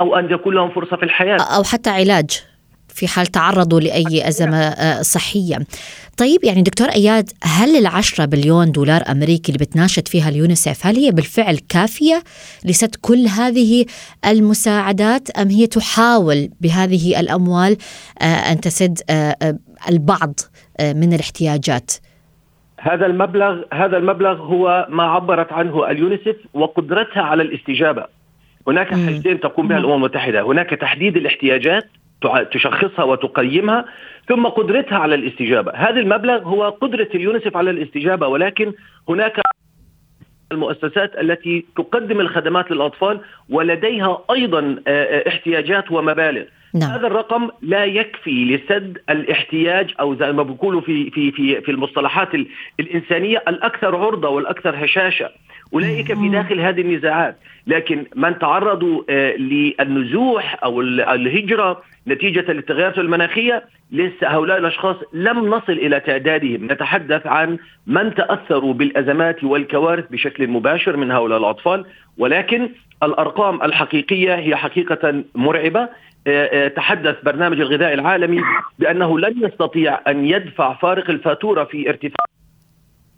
أو 0.00 0.18
أن 0.18 0.30
يكون 0.30 0.54
لهم 0.54 0.70
فرصة 0.70 0.96
في 0.96 1.02
الحياة. 1.02 1.38
أو 1.56 1.62
حتى 1.62 1.90
علاج. 1.90 2.44
في 2.88 3.08
حال 3.08 3.26
تعرضوا 3.26 3.80
لأي 3.80 4.28
أزمة 4.28 4.58
آه، 4.58 5.02
صحية. 5.02 5.58
طيب 6.18 6.44
يعني 6.44 6.62
دكتور 6.62 6.88
أياد 6.88 7.30
هل 7.42 7.76
العشرة 7.76 8.24
بليون 8.24 8.72
دولار 8.72 9.02
أمريكي 9.10 9.52
اللي 9.52 9.64
بتناشد 9.64 10.08
فيها 10.08 10.28
اليونيسف 10.28 10.86
هل 10.86 10.96
هي 10.96 11.10
بالفعل 11.10 11.58
كافية 11.68 12.22
لسد 12.64 12.94
كل 13.00 13.26
هذه 13.26 13.86
المساعدات 14.26 15.30
أم 15.30 15.48
هي 15.48 15.66
تحاول 15.66 16.48
بهذه 16.60 17.20
الأموال 17.20 17.76
آه، 18.22 18.24
أن 18.24 18.60
تسد 18.60 18.98
آه، 19.10 19.58
البعض 19.88 20.34
من 20.80 21.12
الاحتياجات؟ 21.12 21.92
هذا 22.80 23.06
المبلغ 23.06 23.62
هذا 23.72 23.96
المبلغ 23.96 24.42
هو 24.42 24.86
ما 24.90 25.02
عبرت 25.02 25.52
عنه 25.52 25.90
اليونيسف 25.90 26.36
وقدرتها 26.54 27.22
على 27.22 27.42
الاستجابة. 27.42 28.04
هناك 28.68 28.88
حاجتين 28.88 29.40
تقوم 29.40 29.68
بها 29.68 29.78
الأمم 29.78 29.94
المتحدة، 29.94 30.42
هناك 30.42 30.70
تحديد 30.70 31.16
الاحتياجات 31.16 31.84
تشخصها 32.52 33.04
وتقيمها 33.04 33.84
ثم 34.28 34.46
قدرتها 34.46 34.98
على 34.98 35.14
الاستجابة، 35.14 35.72
هذا 35.74 36.00
المبلغ 36.00 36.42
هو 36.42 36.68
قدرة 36.68 37.08
اليونيسف 37.14 37.56
على 37.56 37.70
الاستجابة 37.70 38.26
ولكن 38.28 38.72
هناك 39.08 39.40
المؤسسات 40.52 41.18
التي 41.20 41.64
تقدم 41.76 42.20
الخدمات 42.20 42.70
للأطفال 42.70 43.20
ولديها 43.50 44.24
أيضا 44.30 44.76
احتياجات 45.28 45.92
ومبالغ. 45.92 46.44
نعم. 46.74 46.90
هذا 46.90 47.06
الرقم 47.06 47.48
لا 47.62 47.84
يكفي 47.84 48.44
لسد 48.44 48.98
الاحتياج 49.10 49.94
أو 50.00 50.14
زي 50.14 50.32
ما 50.32 50.42
بيقولوا 50.42 50.80
في 50.80 51.10
في 51.10 51.32
في 51.32 51.60
في 51.60 51.70
المصطلحات 51.70 52.28
الإنسانية 52.80 53.42
الأكثر 53.48 53.96
عرضة 53.96 54.28
والأكثر 54.28 54.84
هشاشة. 54.84 55.30
أولئك 55.74 56.14
في 56.14 56.28
داخل 56.28 56.60
هذه 56.60 56.80
النزاعات. 56.80 57.36
لكن 57.66 58.04
من 58.16 58.38
تعرضوا 58.38 59.02
آه، 59.10 59.36
للنزوح 59.36 60.64
أو 60.64 60.80
الهجرة 60.80 61.82
نتيجة 62.08 62.52
للتغيرات 62.52 62.98
المناخية 62.98 63.64
لسه 63.92 64.28
هؤلاء 64.28 64.58
الأشخاص 64.58 64.96
لم 65.12 65.54
نصل 65.54 65.72
إلى 65.72 66.00
تعدادهم. 66.00 66.72
نتحدث 66.72 67.26
عن 67.26 67.58
من 67.86 68.14
تأثروا 68.14 68.74
بالأزمات 68.74 69.44
والكوارث 69.44 70.04
بشكل 70.10 70.48
مباشر 70.48 70.96
من 70.96 71.10
هؤلاء 71.10 71.38
الأطفال. 71.38 71.84
ولكن 72.18 72.68
الأرقام 73.02 73.62
الحقيقية 73.62 74.34
هي 74.34 74.56
حقيقة 74.56 75.24
مرعبة. 75.34 75.88
آه، 76.26 76.66
آه، 76.66 76.68
تحدث 76.68 77.16
برنامج 77.24 77.60
الغذاء 77.60 77.94
العالمي 77.94 78.40
بأنه 78.78 79.18
لن 79.18 79.34
يستطيع 79.44 80.00
أن 80.08 80.24
يدفع 80.24 80.74
فارق 80.74 81.10
الفاتورة 81.10 81.64
في 81.64 81.88
ارتفاع 81.88 82.24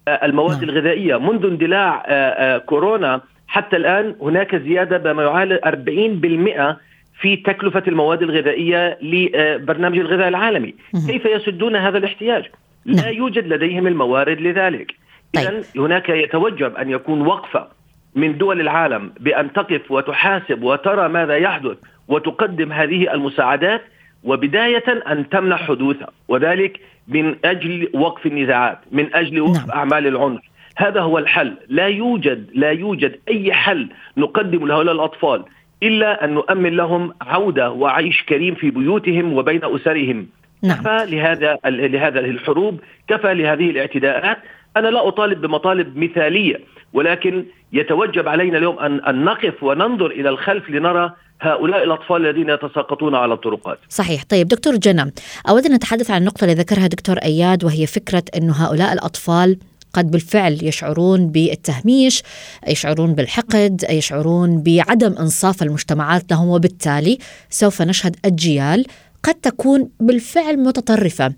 المواد 0.08 0.64
نعم. 0.64 0.70
الغذائية 0.70 1.16
منذ 1.16 1.46
اندلاع 1.46 2.58
كورونا 2.58 3.20
حتى 3.48 3.76
الآن 3.76 4.14
هناك 4.22 4.56
زيادة 4.56 4.98
بما 4.98 5.22
يعادل 5.22 5.60
40% 5.64 6.76
في 7.20 7.36
تكلفة 7.36 7.82
المواد 7.88 8.22
الغذائية 8.22 8.98
لبرنامج 9.02 9.98
الغذاء 9.98 10.28
العالمي، 10.28 10.74
كيف 11.06 11.24
يسدون 11.24 11.76
هذا 11.76 11.98
الاحتياج؟ 11.98 12.44
لا 12.86 13.02
نعم. 13.02 13.14
يوجد 13.14 13.46
لديهم 13.46 13.86
الموارد 13.86 14.40
لذلك. 14.40 14.94
طيب. 15.34 15.44
اذا 15.44 15.62
هناك 15.76 16.08
يتوجب 16.08 16.76
أن 16.76 16.90
يكون 16.90 17.20
وقفة 17.26 17.68
من 18.14 18.38
دول 18.38 18.60
العالم 18.60 19.12
بأن 19.20 19.52
تقف 19.52 19.90
وتحاسب 19.90 20.62
وترى 20.62 21.08
ماذا 21.08 21.36
يحدث 21.36 21.76
وتقدم 22.08 22.72
هذه 22.72 23.12
المساعدات 23.14 23.82
وبداية 24.24 25.02
أن 25.08 25.28
تمنع 25.28 25.56
حدوثها 25.56 26.10
وذلك 26.28 26.80
من 27.08 27.36
أجل 27.44 27.88
وقف 27.94 28.26
النزاعات 28.26 28.78
من 28.92 29.14
أجل 29.14 29.40
وقف 29.40 29.66
نعم. 29.66 29.70
أعمال 29.70 30.06
العنف. 30.06 30.40
هذا 30.76 31.00
هو 31.00 31.18
الحل. 31.18 31.54
لا 31.68 31.86
يوجد 31.86 32.50
لا 32.54 32.70
يوجد 32.70 33.18
أي 33.28 33.52
حل 33.52 33.88
نقدم 34.16 34.66
لهؤلاء 34.66 34.94
الأطفال 34.94 35.44
إلا 35.82 36.24
أن 36.24 36.34
نؤمن 36.34 36.76
لهم 36.76 37.12
عودة 37.20 37.70
وعيش 37.70 38.22
كريم 38.22 38.54
في 38.54 38.70
بيوتهم 38.70 39.32
وبين 39.32 39.60
أسرهم. 39.64 40.26
نعم. 40.62 40.78
كفى 40.78 41.16
لهذا 41.16 41.58
لهذا 41.64 42.20
الحروب 42.20 42.80
كفى 43.08 43.34
لهذه 43.34 43.70
الاعتداءات. 43.70 44.38
أنا 44.76 44.88
لا 44.88 45.08
أطالب 45.08 45.40
بمطالب 45.40 45.96
مثالية 45.96 46.60
ولكن 46.92 47.44
يتوجب 47.72 48.28
علينا 48.28 48.58
اليوم 48.58 48.78
أن, 48.78 49.00
أن 49.04 49.24
نقف 49.24 49.62
وننظر 49.62 50.06
إلى 50.06 50.28
الخلف 50.28 50.70
لنرى 50.70 51.12
هؤلاء 51.40 51.84
الأطفال 51.84 52.26
الذين 52.26 52.50
يتساقطون 52.50 53.14
على 53.14 53.34
الطرقات. 53.34 53.78
صحيح. 53.88 54.24
طيب 54.24 54.48
دكتور 54.48 54.76
جنى 54.76 55.12
أود 55.48 55.66
أن 55.66 55.74
نتحدث 55.74 56.10
عن 56.10 56.20
النقطة 56.20 56.44
اللي 56.44 56.54
ذكرها 56.54 56.86
دكتور 56.86 57.16
أياد 57.16 57.64
وهي 57.64 57.86
فكرة 57.86 58.22
أنه 58.36 58.52
هؤلاء 58.52 58.92
الأطفال 58.92 59.58
قد 59.92 60.10
بالفعل 60.10 60.58
يشعرون 60.62 61.26
بالتهميش 61.26 62.22
يشعرون 62.68 63.14
بالحقد 63.14 63.84
يشعرون 63.90 64.62
بعدم 64.62 65.14
إنصاف 65.18 65.62
المجتمعات 65.62 66.30
لهم 66.30 66.48
وبالتالي 66.48 67.18
سوف 67.50 67.82
نشهد 67.82 68.16
اجيال 68.24 68.84
قد 69.22 69.34
تكون 69.34 69.90
بالفعل 70.00 70.56
متطرفة 70.56 71.34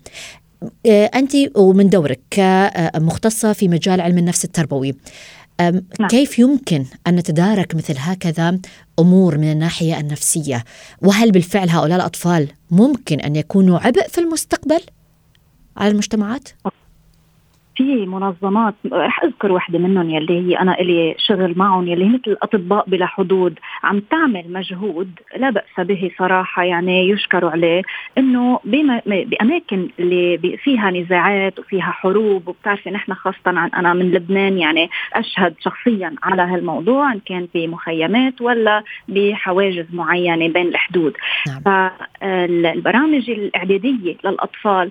آه، 0.87 1.11
أنت 1.15 1.33
ومن 1.57 1.89
دورك 1.89 2.21
كمختصة 2.31 3.53
في 3.53 3.69
مجال 3.69 4.01
علم 4.01 4.19
النفس 4.19 4.45
التربوي 4.45 4.95
نعم. 5.61 6.09
كيف 6.09 6.39
يمكن 6.39 6.85
أن 7.07 7.17
نتدارك 7.17 7.75
مثل 7.75 7.95
هكذا 7.99 8.59
أمور 8.99 9.39
من 9.39 9.53
الناحية 9.53 10.01
النفسية 10.01 10.65
وهل 11.03 11.33
بالفعل 11.33 11.69
هؤلاء 11.69 11.97
الأطفال 11.97 12.49
ممكن 12.71 13.21
أن 13.21 13.37
يكونوا 13.37 13.79
عبء 13.79 14.09
في 14.09 14.19
المستقبل 14.19 14.81
على 15.77 15.91
المجتمعات؟ 15.91 16.49
في 17.83 18.07
منظمات 18.07 18.75
رح 18.93 19.25
أذكر 19.25 19.53
وحدة 19.53 19.79
منهم 19.79 20.11
يلي 20.11 20.41
هي 20.41 20.59
أنا 20.59 20.81
إلي 20.81 21.15
شغل 21.19 21.55
معهم 21.57 21.89
يلي 21.89 22.05
مثل 22.05 22.37
اطباء 22.43 22.85
بلا 22.87 23.07
حدود 23.07 23.59
عم 23.83 24.01
تعمل 24.01 24.45
مجهود 24.49 25.11
لا 25.37 25.51
بأس 25.51 25.87
به 25.87 26.11
صراحة 26.19 26.65
يعني 26.65 27.09
يشكروا 27.09 27.51
عليه 27.51 27.83
إنه 28.19 28.61
بأماكن 29.05 29.89
اللي 29.99 30.57
فيها 30.63 30.91
نزاعات 30.91 31.59
وفيها 31.59 31.91
حروب 31.91 32.49
وبتعرفي 32.49 32.91
نحن 32.91 33.15
خاصة 33.15 33.37
عن 33.47 33.71
أنا 33.71 33.93
من 33.95 34.11
لبنان 34.11 34.59
يعني 34.59 34.91
أشهد 35.15 35.55
شخصيا 35.61 36.15
على 36.23 36.43
هالموضوع 36.43 37.13
إن 37.13 37.21
كان 37.27 37.49
بمخيمات 37.55 38.41
ولا 38.41 38.83
بحواجز 39.09 39.87
معينة 39.93 40.49
بين 40.49 40.69
الحدود 40.69 41.13
نعم. 41.47 41.61
فالبرامج 41.61 43.31
الإعدادية 43.31 44.17
للأطفال 44.25 44.91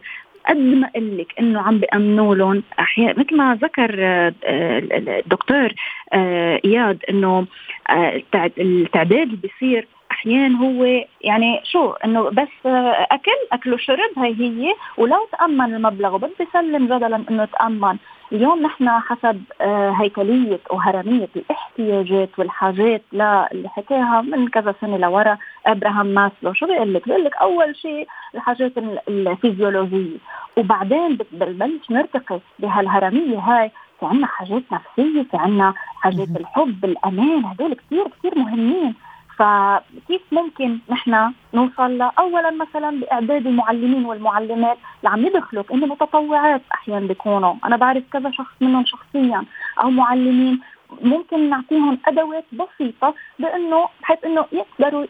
قد 0.50 0.58
ما 0.58 0.88
أقول 0.88 1.18
لك 1.18 1.34
إنه 1.40 1.62
عم 1.62 1.78
بامنوا 1.78 2.36
لهم 2.36 2.64
أحيانا 2.80 3.20
مثل 3.20 3.38
ما 3.38 3.56
ذكر 3.62 3.96
آه، 4.00 4.34
الدكتور 4.44 5.74
آه، 6.14 6.62
إياد 6.66 7.04
إنه 7.10 7.46
آه، 7.90 8.22
التعداد 8.60 9.22
اللي 9.22 9.38
بيصير 9.38 9.88
أحيانا 10.12 10.60
هو 10.60 11.06
يعني 11.22 11.62
شو؟ 11.64 11.92
إنه 11.92 12.30
بس 12.30 12.66
أكل 12.66 13.32
أكل 13.52 13.74
وشرب 13.74 14.12
هي 14.18 14.34
هي. 14.34 14.74
ولو 14.98 15.28
تأمن 15.32 15.76
المبلغ 15.76 16.16
وبدي 16.16 16.48
سلم 16.54 16.86
جدلا 16.86 17.24
إنه 17.30 17.46
تامن 17.46 17.98
اليوم 18.32 18.62
نحن 18.62 18.90
حسب 18.90 19.44
آه، 19.62 19.92
هيكلية 19.92 20.60
وهرمية 20.70 21.30
الاحتياجات 21.36 22.30
والحاجات 22.40 23.02
اللي 23.14 23.70
حكاها 23.70 24.22
من 24.22 24.48
كذا 24.48 24.76
سنة 24.82 24.98
لورا 24.98 25.38
أبراهام 25.66 26.06
ماسلو. 26.06 26.54
شو 26.54 26.66
بيقول 26.66 26.94
لك؟ 26.94 27.06
بيقول 27.08 27.24
لك 27.24 27.36
أول 27.36 27.76
شيء 27.76 28.08
الحاجات 28.36 28.72
الفيزيولوجية. 29.08 30.18
وبعدين 30.58 31.18
بنبلش 31.32 31.92
نرتقي 31.92 32.40
بهالهرمية 32.60 33.40
هاي. 33.40 33.72
في 34.00 34.06
عنا 34.06 34.28
حاجات 34.28 34.64
نفسية 34.72 35.22
في 35.32 35.38
عنا 35.38 35.74
حاجات 35.96 36.28
الحب 36.36 36.86
الأمان. 36.86 37.46
هدول 37.46 37.74
كثير 37.74 38.08
كثير 38.08 38.40
مهمين. 38.40 38.94
فكيف 39.42 40.22
ممكن 40.32 40.80
نحن 40.90 41.34
نوصل 41.54 42.02
اولا 42.02 42.52
مثلا 42.52 43.00
بإعداد 43.00 43.48
المعلمين 43.48 44.06
والمعلمات 44.06 44.78
اللي 45.00 45.10
عم 45.10 45.26
يدخلوا؟ 45.26 45.64
كأنه 45.64 45.86
متطوعات 45.86 46.62
أحيانا 46.74 47.08
بيكونوا. 47.08 47.54
أنا 47.66 47.78
بعرف 47.78 48.04
كذا 48.14 48.32
شخص 48.32 48.54
منهم 48.62 48.86
شخصيا 48.86 49.44
أو 49.84 49.90
معلمين. 49.90 50.60
ممكن 51.02 51.50
نعطيهم 51.50 51.98
أدوات 52.06 52.46
بسيطة 52.52 53.14
بإنه 53.40 53.88
بحيث 54.02 54.26
إنه 54.26 54.46
يقدروا 54.52 55.06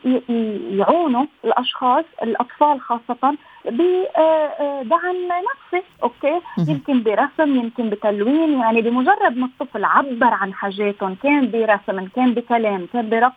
يعونوا 0.77 1.25
الأشخاص 1.45 2.05
الأطفال 2.23 2.81
خاصة 2.81 3.35
بدعم 3.65 5.15
نفسي. 5.27 5.85
أوكي؟ 6.03 6.41
يمكن 6.57 7.03
برسم 7.03 7.55
يمكن 7.55 7.89
بتلوين. 7.89 8.59
يعني 8.59 8.81
بمجرد 8.81 9.37
ما 9.37 9.45
الطفل 9.45 9.85
عبر 9.85 10.33
عن 10.33 10.53
حاجاتهم 10.53 11.15
كان 11.23 11.51
برسم 11.51 12.07
كان 12.07 12.33
بكلام 12.33 12.87
كان 12.93 13.09
برقص 13.09 13.33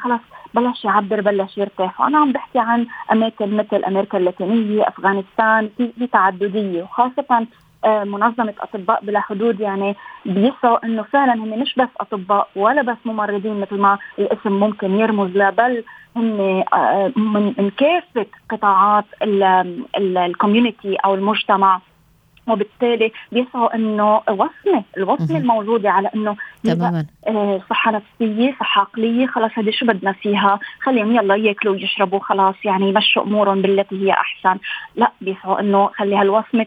خلاص 0.00 0.20
بلش 0.54 0.84
يعبر 0.84 1.20
بلش 1.20 1.58
يرتاح. 1.58 2.00
وأنا 2.00 2.18
عم 2.18 2.32
بحكي 2.32 2.58
عن 2.58 2.86
أماكن 3.12 3.56
مثل 3.56 3.84
أمريكا 3.84 4.18
اللاتينية 4.18 4.88
أفغانستان 4.88 5.70
في 5.76 6.06
تعددية. 6.06 6.82
وخاصة 6.82 7.46
آه، 7.84 8.04
منظمة 8.04 8.54
أطباء 8.60 9.04
بلا 9.04 9.20
حدود 9.20 9.60
يعني 9.60 9.96
بيسعوا 10.26 10.84
أنه 10.84 11.02
فعلا 11.02 11.34
هم 11.34 11.60
مش 11.60 11.74
بس 11.74 11.88
أطباء 12.00 12.48
ولا 12.56 12.82
بس 12.82 12.96
ممرضين 13.04 13.60
مثل 13.60 13.78
ما 13.78 13.98
الاسم 14.18 14.52
ممكن 14.52 14.98
يرمز 14.98 15.36
له 15.36 15.50
بل 15.50 15.84
هم 16.16 16.40
آه، 16.72 17.12
من 17.16 17.70
كافة 17.70 18.26
قطاعات 18.50 19.04
الكوميونتي 19.96 20.96
أو 20.96 21.14
المجتمع. 21.14 21.80
وبالتالي 22.48 23.12
بيسعوا 23.32 23.74
إنه 23.74 24.20
وصمة 24.28 24.84
الوصمة 24.96 25.38
الموجوده 25.38 25.90
على 25.90 26.10
إنه 26.14 26.36
تماما. 26.64 27.06
آه، 27.26 27.60
صحة 27.70 27.90
نفسية 27.90 28.56
صحة 28.60 28.80
عقلية 28.80 29.26
خلاص 29.26 29.50
هذه 29.54 29.70
شو 29.70 29.86
بدنا 29.86 30.12
فيها؟ 30.12 30.58
خليهم 30.80 31.16
يلا 31.16 31.36
يأكلوا 31.36 31.74
ويشربوا 31.74 32.18
خلاص 32.18 32.54
يعني 32.64 32.88
يمشوا 32.88 33.22
أمورهم 33.22 33.62
بالتي 33.62 34.06
هي 34.06 34.12
أحسن. 34.12 34.58
لا 34.96 35.12
بيسعوا 35.20 35.60
إنه 35.60 35.86
خلي 35.86 36.16
هالوصمة 36.16 36.66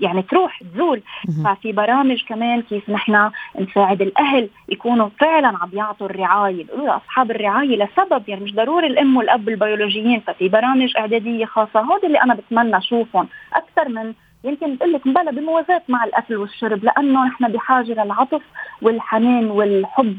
يعني 0.00 0.22
تروح 0.22 0.62
تزول. 0.62 1.02
ففي 1.44 1.72
برامج 1.72 2.24
كمان 2.28 2.62
كيف 2.62 2.90
نحن 2.90 3.30
نساعد 3.60 4.02
الأهل 4.02 4.48
يكونوا 4.68 5.08
فعلا 5.20 5.48
عم 5.48 5.70
يعطوا 5.72 6.06
الرعاية. 6.06 6.64
بيقولوا 6.64 6.96
أصحاب 6.96 7.30
الرعاية 7.30 7.76
لسبب 7.76 8.28
يعني 8.28 8.44
مش 8.44 8.54
ضروري 8.54 8.86
الأم 8.86 9.16
والأب 9.16 9.48
البيولوجيين. 9.48 10.20
ففي 10.20 10.48
برامج 10.48 10.96
إعدادية 10.98 11.44
خاصة 11.44 11.80
هود 11.80 12.04
اللي 12.04 12.22
أنا 12.22 12.34
بتمنى 12.34 12.78
أشوفهم 12.78 13.28
أكثر 13.54 13.88
من 13.88 14.12
يمكن 14.46 14.76
بقول 14.76 14.92
لك 14.92 15.06
مبلا 15.06 15.30
بموازاة 15.30 15.82
مع 15.88 16.04
الأكل 16.04 16.36
والشرب 16.36 16.84
لأنه 16.84 17.26
نحن 17.26 17.48
بحاجة 17.48 18.04
للعطف 18.04 18.42
والحنان 18.82 19.50
والحب 19.50 20.16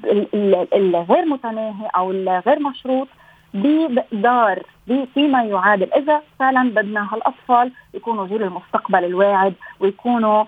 الغير 0.74 1.26
متناهي 1.26 1.90
أو 1.96 2.12
الغير 2.12 2.60
مشروط 2.60 3.08
بمقدار 3.54 4.64
فيما 5.14 5.44
يعادل 5.44 5.94
إذا 5.94 6.22
فعلا 6.40 6.70
بدنا 6.70 7.14
هالأطفال 7.14 7.72
يكونوا 7.94 8.28
جيل 8.28 8.44
المستقبل 8.44 9.06
الواعد 9.06 9.54
ويكونوا 9.80 10.44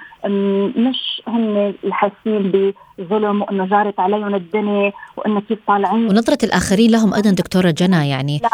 مش 0.78 1.22
هن 1.28 1.74
الحاسين 1.84 2.74
بظلم 2.98 3.42
وإنه 3.42 3.66
جارت 3.66 4.00
عليهم 4.00 4.36
الدنيا 4.36 4.92
وإنه 5.18 5.42
كيف 5.42 5.60
طالعين 5.68 6.08
ونظرة 6.10 6.38
الآخرين 6.44 6.92
لهم 6.92 7.14
أيضا 7.14 7.30
دكتورة 7.32 7.72
جنى 7.72 8.10
يعني 8.10 8.40
لا. 8.44 8.50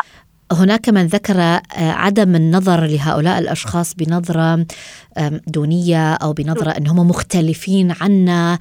هناك 0.52 0.90
من 0.90 1.08
ذكر 1.08 1.40
آه، 1.40 1.62
عدم 1.78 2.36
النظر 2.36 2.86
لهؤلاء 2.86 3.40
الأشخاص 3.40 3.94
بنظرة 3.94 4.66
دونية 5.48 6.14
أو 6.14 6.34
بنظرة 6.34 6.70
انهم 6.70 7.08
مختلفين 7.08 7.92
عنا. 8.02 8.60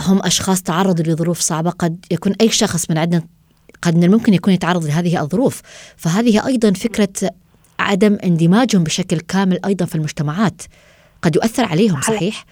هم 0.00 0.22
أشخاص 0.22 0.62
تعرضوا 0.62 1.04
لظروف 1.04 1.40
صعبة. 1.40 1.70
قد 1.70 2.06
يكون 2.10 2.34
أي 2.40 2.48
شخص 2.48 2.90
من 2.90 2.98
عندنا 2.98 3.22
قد 3.82 3.96
من 3.96 4.04
الممكن 4.04 4.34
يكون 4.34 4.54
يتعرض 4.54 4.84
لهذه 4.86 5.22
الظروف. 5.22 5.62
فهذه 5.96 6.46
أيضا 6.46 6.72
فكرة 6.72 7.30
عدم 7.78 8.18
اندماجهم 8.24 8.84
بشكل 8.84 9.20
كامل 9.20 9.58
أيضا 9.64 9.84
في 9.84 9.94
المجتمعات. 9.94 10.62
قد 11.22 11.36
يؤثر 11.36 11.64
عليهم 11.64 12.00
صحيح؟ 12.00 12.44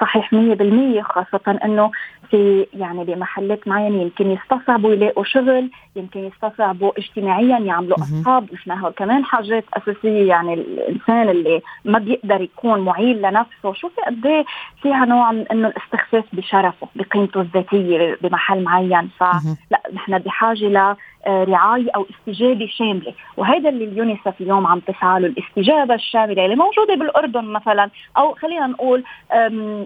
صحيح 0.00 0.34
100% 0.34 1.00
خاصة 1.00 1.58
إنه 1.64 1.90
في 2.30 2.66
يعني 2.74 3.04
بمحلات 3.04 3.68
معينة 3.68 4.02
يمكن 4.02 4.30
يستصعبوا 4.30 4.92
يلاقوا 4.92 5.24
شغل 5.24 5.70
يمكن 5.96 6.20
يستصعبوا 6.24 6.92
اجتماعيا 6.98 7.58
يعملوا 7.58 7.96
أصحاب 7.96 8.48
مش 8.52 8.68
هو 8.68 8.92
كمان 8.92 9.24
حاجات 9.24 9.64
أساسية 9.74 10.28
يعني 10.28 10.54
الإنسان 10.54 11.28
اللي 11.28 11.62
ما 11.84 11.98
بيقدر 11.98 12.40
يكون 12.40 12.80
معيل 12.80 13.22
لنفسه. 13.22 13.72
شوفي 13.72 14.00
قد 14.06 14.26
إيه 14.26 14.44
فيها 14.82 15.04
نوع 15.04 15.32
من 15.32 15.48
إنه 15.48 15.68
الاستخفاف 15.68 16.24
بشرفه 16.32 16.88
بقيمته 16.96 17.40
الذاتية 17.40 18.18
بمحل 18.22 18.62
معين. 18.62 19.10
فلا 19.18 19.82
نحن 19.94 20.18
بحاجة 20.18 20.96
رعاية 21.28 21.90
أو 21.96 22.06
استجابة 22.10 22.66
شاملة. 22.66 23.14
وهذا 23.36 23.68
اللي 23.68 23.84
اليونيسف 23.84 24.40
اليوم 24.40 24.66
عم 24.66 24.80
تسعى 24.80 25.20
له 25.20 25.26
الاستجابة 25.26 25.94
الشاملة. 25.94 26.44
اللي 26.44 26.56
موجودة 26.56 26.94
بالأردن 26.94 27.44
مثلا 27.44 27.90
أو 28.18 28.34
خلينا 28.34 28.66
نقول 28.66 29.04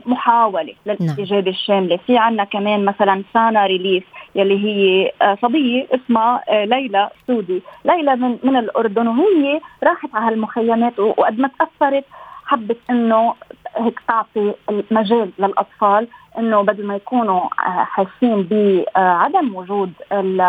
محاولة 0.06 0.74
للاستجابة 0.86 1.50
الشاملة. 1.50 1.96
في 2.06 2.18
عندنا 2.18 2.44
كمان 2.44 2.84
مثلا 2.84 3.22
سانا 3.34 3.66
ريليف 3.66 4.04
يلي 4.34 4.64
هي 4.64 5.12
آه، 5.22 5.38
صبية 5.42 5.86
اسمها 5.94 6.42
آه، 6.48 6.64
ليلى 6.64 7.10
سودي. 7.26 7.62
ليلى 7.84 8.16
من 8.16 8.38
من 8.42 8.56
الأردن 8.56 9.08
وهي 9.08 9.60
راحت 9.82 10.08
على 10.14 10.26
هالمخيمات 10.26 10.98
وقد 10.98 11.38
ما 11.38 11.50
تأثرت 11.58 12.04
حبت 12.44 12.76
إنه 12.90 13.34
هيك 13.76 14.00
تعطي 14.08 14.54
المجال 14.70 15.30
للأطفال 15.38 16.08
إنه 16.38 16.60
بدل 16.62 16.86
ما 16.86 16.94
يكونوا 16.94 17.40
آه، 17.40 17.84
حاسين 17.84 18.48
بعدم 18.50 19.54
وجود 19.54 19.92
ال 20.12 20.40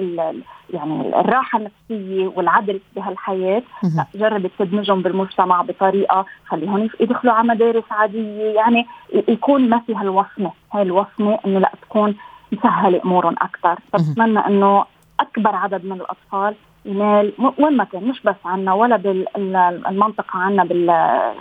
ال 0.00 0.42
يعني 0.70 1.20
الراحة 1.20 1.58
النفسية 1.58 2.32
والعدل 2.36 2.80
بهالحياة 2.96 3.62
لا 3.96 4.06
جربت 4.14 4.50
تدمجهم 4.58 5.02
بالمجتمع 5.02 5.62
بطريقة 5.62 6.26
خليهم 6.46 6.90
يدخلوا 7.00 7.34
على 7.34 7.48
مدارس 7.48 7.84
عادية 7.90 8.44
يعني 8.44 8.86
يكون 9.28 9.68
ما 9.68 9.78
في 9.78 9.94
هالوصمة 9.94 10.52
هاي 10.72 10.82
الوصمة 10.82 11.38
إنه 11.46 11.58
لا 11.58 11.72
تكون 11.82 12.14
مسهلة 12.52 13.00
أمورهم 13.04 13.34
أكثر 13.42 13.78
فبتمنى 13.92 14.38
إنه 14.38 14.84
أكبر 15.20 15.54
عدد 15.54 15.84
من 15.84 15.92
الأطفال 15.92 16.54
ينال 16.86 17.32
وين 17.58 17.76
ما 17.76 17.84
كان 17.84 18.04
مش 18.04 18.22
بس 18.24 18.34
عنا 18.44 18.72
ولا 18.74 18.96
بالمنطقة 18.96 20.38
عنا 20.38 20.64
بال 20.64 20.88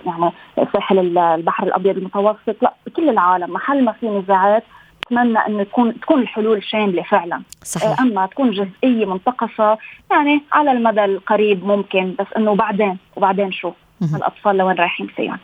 يعني 0.06 0.32
ساحل 0.73 1.17
البحر 1.17 1.63
الأبيض 1.63 1.97
المتوسط 1.97 2.56
لا 2.62 2.73
بكل 2.88 3.10
العالم. 3.10 3.53
محل 3.53 3.84
ما 3.86 3.91
في 3.91 4.10
نزاعات 4.10 4.63
أتمنى 5.08 5.39
انه 5.39 5.63
تكون 5.63 5.99
تكون 5.99 6.21
الحلول 6.21 6.63
شاملة 6.63 7.03
فعلا. 7.03 7.41
صحيح. 7.63 8.01
أما 8.01 8.25
تكون 8.25 8.51
جزئية 8.51 9.06
منتقصه 9.06 9.77
يعني 10.12 10.41
على 10.51 10.71
المدى 10.71 11.06
القريب 11.06 11.65
ممكن 11.65 12.15
بس 12.19 12.27
إنه 12.38 12.56
بعدين 12.56 12.97
وبعدين 13.15 13.51
شو؟ 13.51 13.71
الأطفال 14.15 14.57
لوين 14.57 14.75
رايحين 14.75 15.07
فيهم 15.07 15.39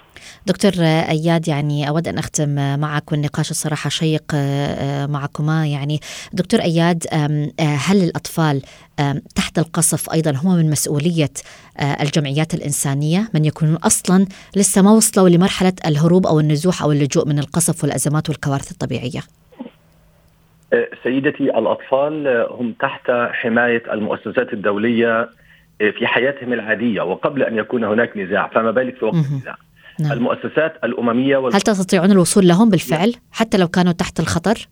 دكتور 0.46 0.72
أياد 0.86 1.48
يعني 1.48 1.90
أود 1.90 2.08
أن 2.08 2.18
أختم 2.18 2.80
معك 2.80 3.12
والنقاش 3.12 3.52
الصراحة 3.52 3.90
شيق 3.90 4.36
معكما. 5.10 5.68
يعني 5.68 6.00
دكتور 6.34 6.60
أياد 6.60 7.04
هل 7.60 8.04
الأطفال 8.04 8.62
تحت 9.36 9.60
القصف 9.60 10.14
أيضا 10.14 10.32
هم 10.32 10.56
من 10.56 10.70
مسؤولية 10.70 11.30
الجمعيات 12.02 12.54
الإنسانية؟ 12.54 13.30
من 13.34 13.46
يكونون 13.46 13.76
أصلا 13.76 14.26
لسه 14.56 14.82
ما 14.82 14.92
وصلوا 14.92 15.30
لمرحلة 15.30 15.74
الهروب 15.86 16.28
أو 16.28 16.40
النزوح 16.40 16.84
أو 16.84 16.92
اللجوء 16.92 17.28
من 17.28 17.40
القصف 17.40 17.84
والأزمات 17.84 18.30
والكوارث 18.30 18.72
الطبيعية؟ 18.72 19.22
سيدتي 21.04 21.44
الأطفال 21.44 22.48
هم 22.50 22.74
تحت 22.80 23.12
حماية 23.32 23.84
المؤسسات 23.94 24.54
الدولية 24.54 25.30
في 25.80 26.08
حياتهم 26.08 26.54
العادية 26.54 27.02
وقبل 27.02 27.44
أن 27.44 27.58
يكون 27.58 27.84
هناك 27.84 28.18
نزاع 28.18 28.48
فما 28.48 28.72
بالك 28.72 28.96
في 28.96 29.06
وقت 29.06 29.16
النزاع 29.16 29.56
نعم. 30.00 30.12
المؤسسات 30.12 30.74
الأممية 30.84 31.38
وال... 31.38 31.56
هل 31.56 31.62
تستطيعون 31.62 32.12
الوصول 32.12 32.48
لهم 32.48 32.70
بالفعل 32.70 33.16
حتى 33.32 33.58
لو 33.58 33.68
كانوا 33.68 33.92
تحت 33.92 34.20
الخطر؟ 34.20 34.68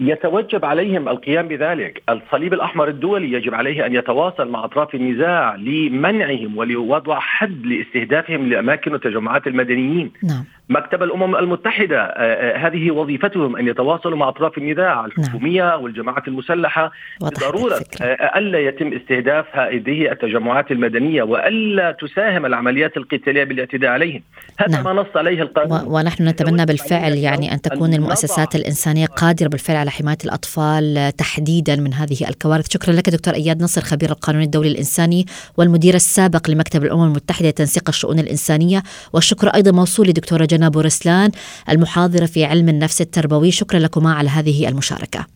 يتوجب 0.00 0.64
عليهم 0.64 1.08
القيام 1.08 1.48
بذلك 1.48 2.02
الصليب 2.08 2.54
الأحمر 2.54 2.88
الدولي 2.88 3.32
يجب 3.32 3.54
عليه 3.54 3.86
أن 3.86 3.94
يتواصل 3.94 4.48
مع 4.48 4.64
أطراف 4.64 4.94
النزاع 4.94 5.54
لمنعهم 5.54 6.58
ولوضع 6.58 7.20
حد 7.20 7.66
لاستهدافهم 7.66 8.48
لأماكن 8.48 8.94
وتجمعات 8.94 9.46
المدنيين 9.46 10.12
نعم. 10.24 10.44
مكتب 10.68 11.02
الأمم 11.02 11.36
المتحدة 11.36 12.00
آه، 12.00 12.12
آه، 12.12 12.66
هذه 12.66 12.90
وظيفتهم 12.90 13.56
أن 13.56 13.68
يتواصلوا 13.68 14.18
مع 14.18 14.28
أطراف 14.28 14.58
النزاع 14.58 14.94
نعم. 14.94 15.04
الحكومية 15.04 15.64
نعم. 15.64 15.82
والجماعات 15.82 16.28
المسلحة 16.28 16.92
ضرورة 17.22 17.84
آه، 18.02 18.38
ألا 18.38 18.58
يتم 18.58 18.92
استهداف 18.92 19.46
هذه 19.52 20.12
التجمعات 20.12 20.70
المدنية 20.70 21.22
وألا 21.22 21.92
تساهم 21.92 22.46
العمليات 22.46 22.96
القتالية 22.96 23.44
بالاعتداء 23.44 23.90
عليهم 23.90 24.22
هذا 24.58 24.70
نعم. 24.70 24.84
ما 24.84 25.02
نص 25.02 25.16
عليه 25.16 25.42
القانون 25.42 25.80
ونحن 25.86 26.28
نتمنى 26.28 26.66
بالفعل 26.66 27.12
يعني 27.12 27.52
أن 27.52 27.60
تكون 27.60 27.94
المؤسسات 27.94 28.54
الإنسانية 28.54 29.06
قادرة 29.06 29.48
بالفعل 29.48 29.76
على 29.76 29.90
حماية 29.90 30.18
الأطفال 30.24 31.12
تحديدا 31.18 31.76
من 31.76 31.94
هذه 31.94 32.28
الكوارث 32.28 32.72
شكرا 32.72 32.92
لك 32.92 33.10
دكتور 33.10 33.34
إياد 33.34 33.62
نصر 33.62 33.80
خبير 33.80 34.10
القانون 34.10 34.42
الدولي 34.42 34.68
الإنساني 34.68 35.26
والمدير 35.56 35.94
السابق 35.94 36.50
لمكتب 36.50 36.84
الأمم 36.84 37.04
المتحدة 37.04 37.48
لتنسيق 37.48 37.88
الشؤون 37.88 38.18
الإنسانية 38.18 38.82
والشكر 39.12 39.48
أيضا 39.48 39.70
موصول 39.70 40.08
لدكتورة 40.08 40.44
جنى 40.44 40.57
بورسلان 40.66 41.30
المحاضرة 41.68 42.26
في 42.26 42.44
علم 42.44 42.68
النفس 42.68 43.00
التربوي. 43.00 43.50
شكرا 43.50 43.78
لكما 43.78 44.14
على 44.14 44.28
هذه 44.28 44.68
المشاركة. 44.68 45.26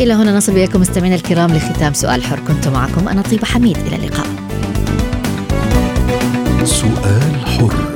إلى 0.00 0.12
هنا 0.12 0.36
نصل 0.36 0.54
بكم 0.54 0.80
مستمعينا 0.80 1.16
الكرام 1.16 1.54
لختام 1.54 1.92
سؤال 1.92 2.24
حر. 2.24 2.40
كنت 2.48 2.68
معكم 2.68 3.08
أنا 3.08 3.22
طيبة 3.22 3.44
حميد. 3.44 3.76
إلى 3.78 3.96
اللقاء. 3.96 4.26
سؤال 6.64 7.46
حر. 7.46 7.95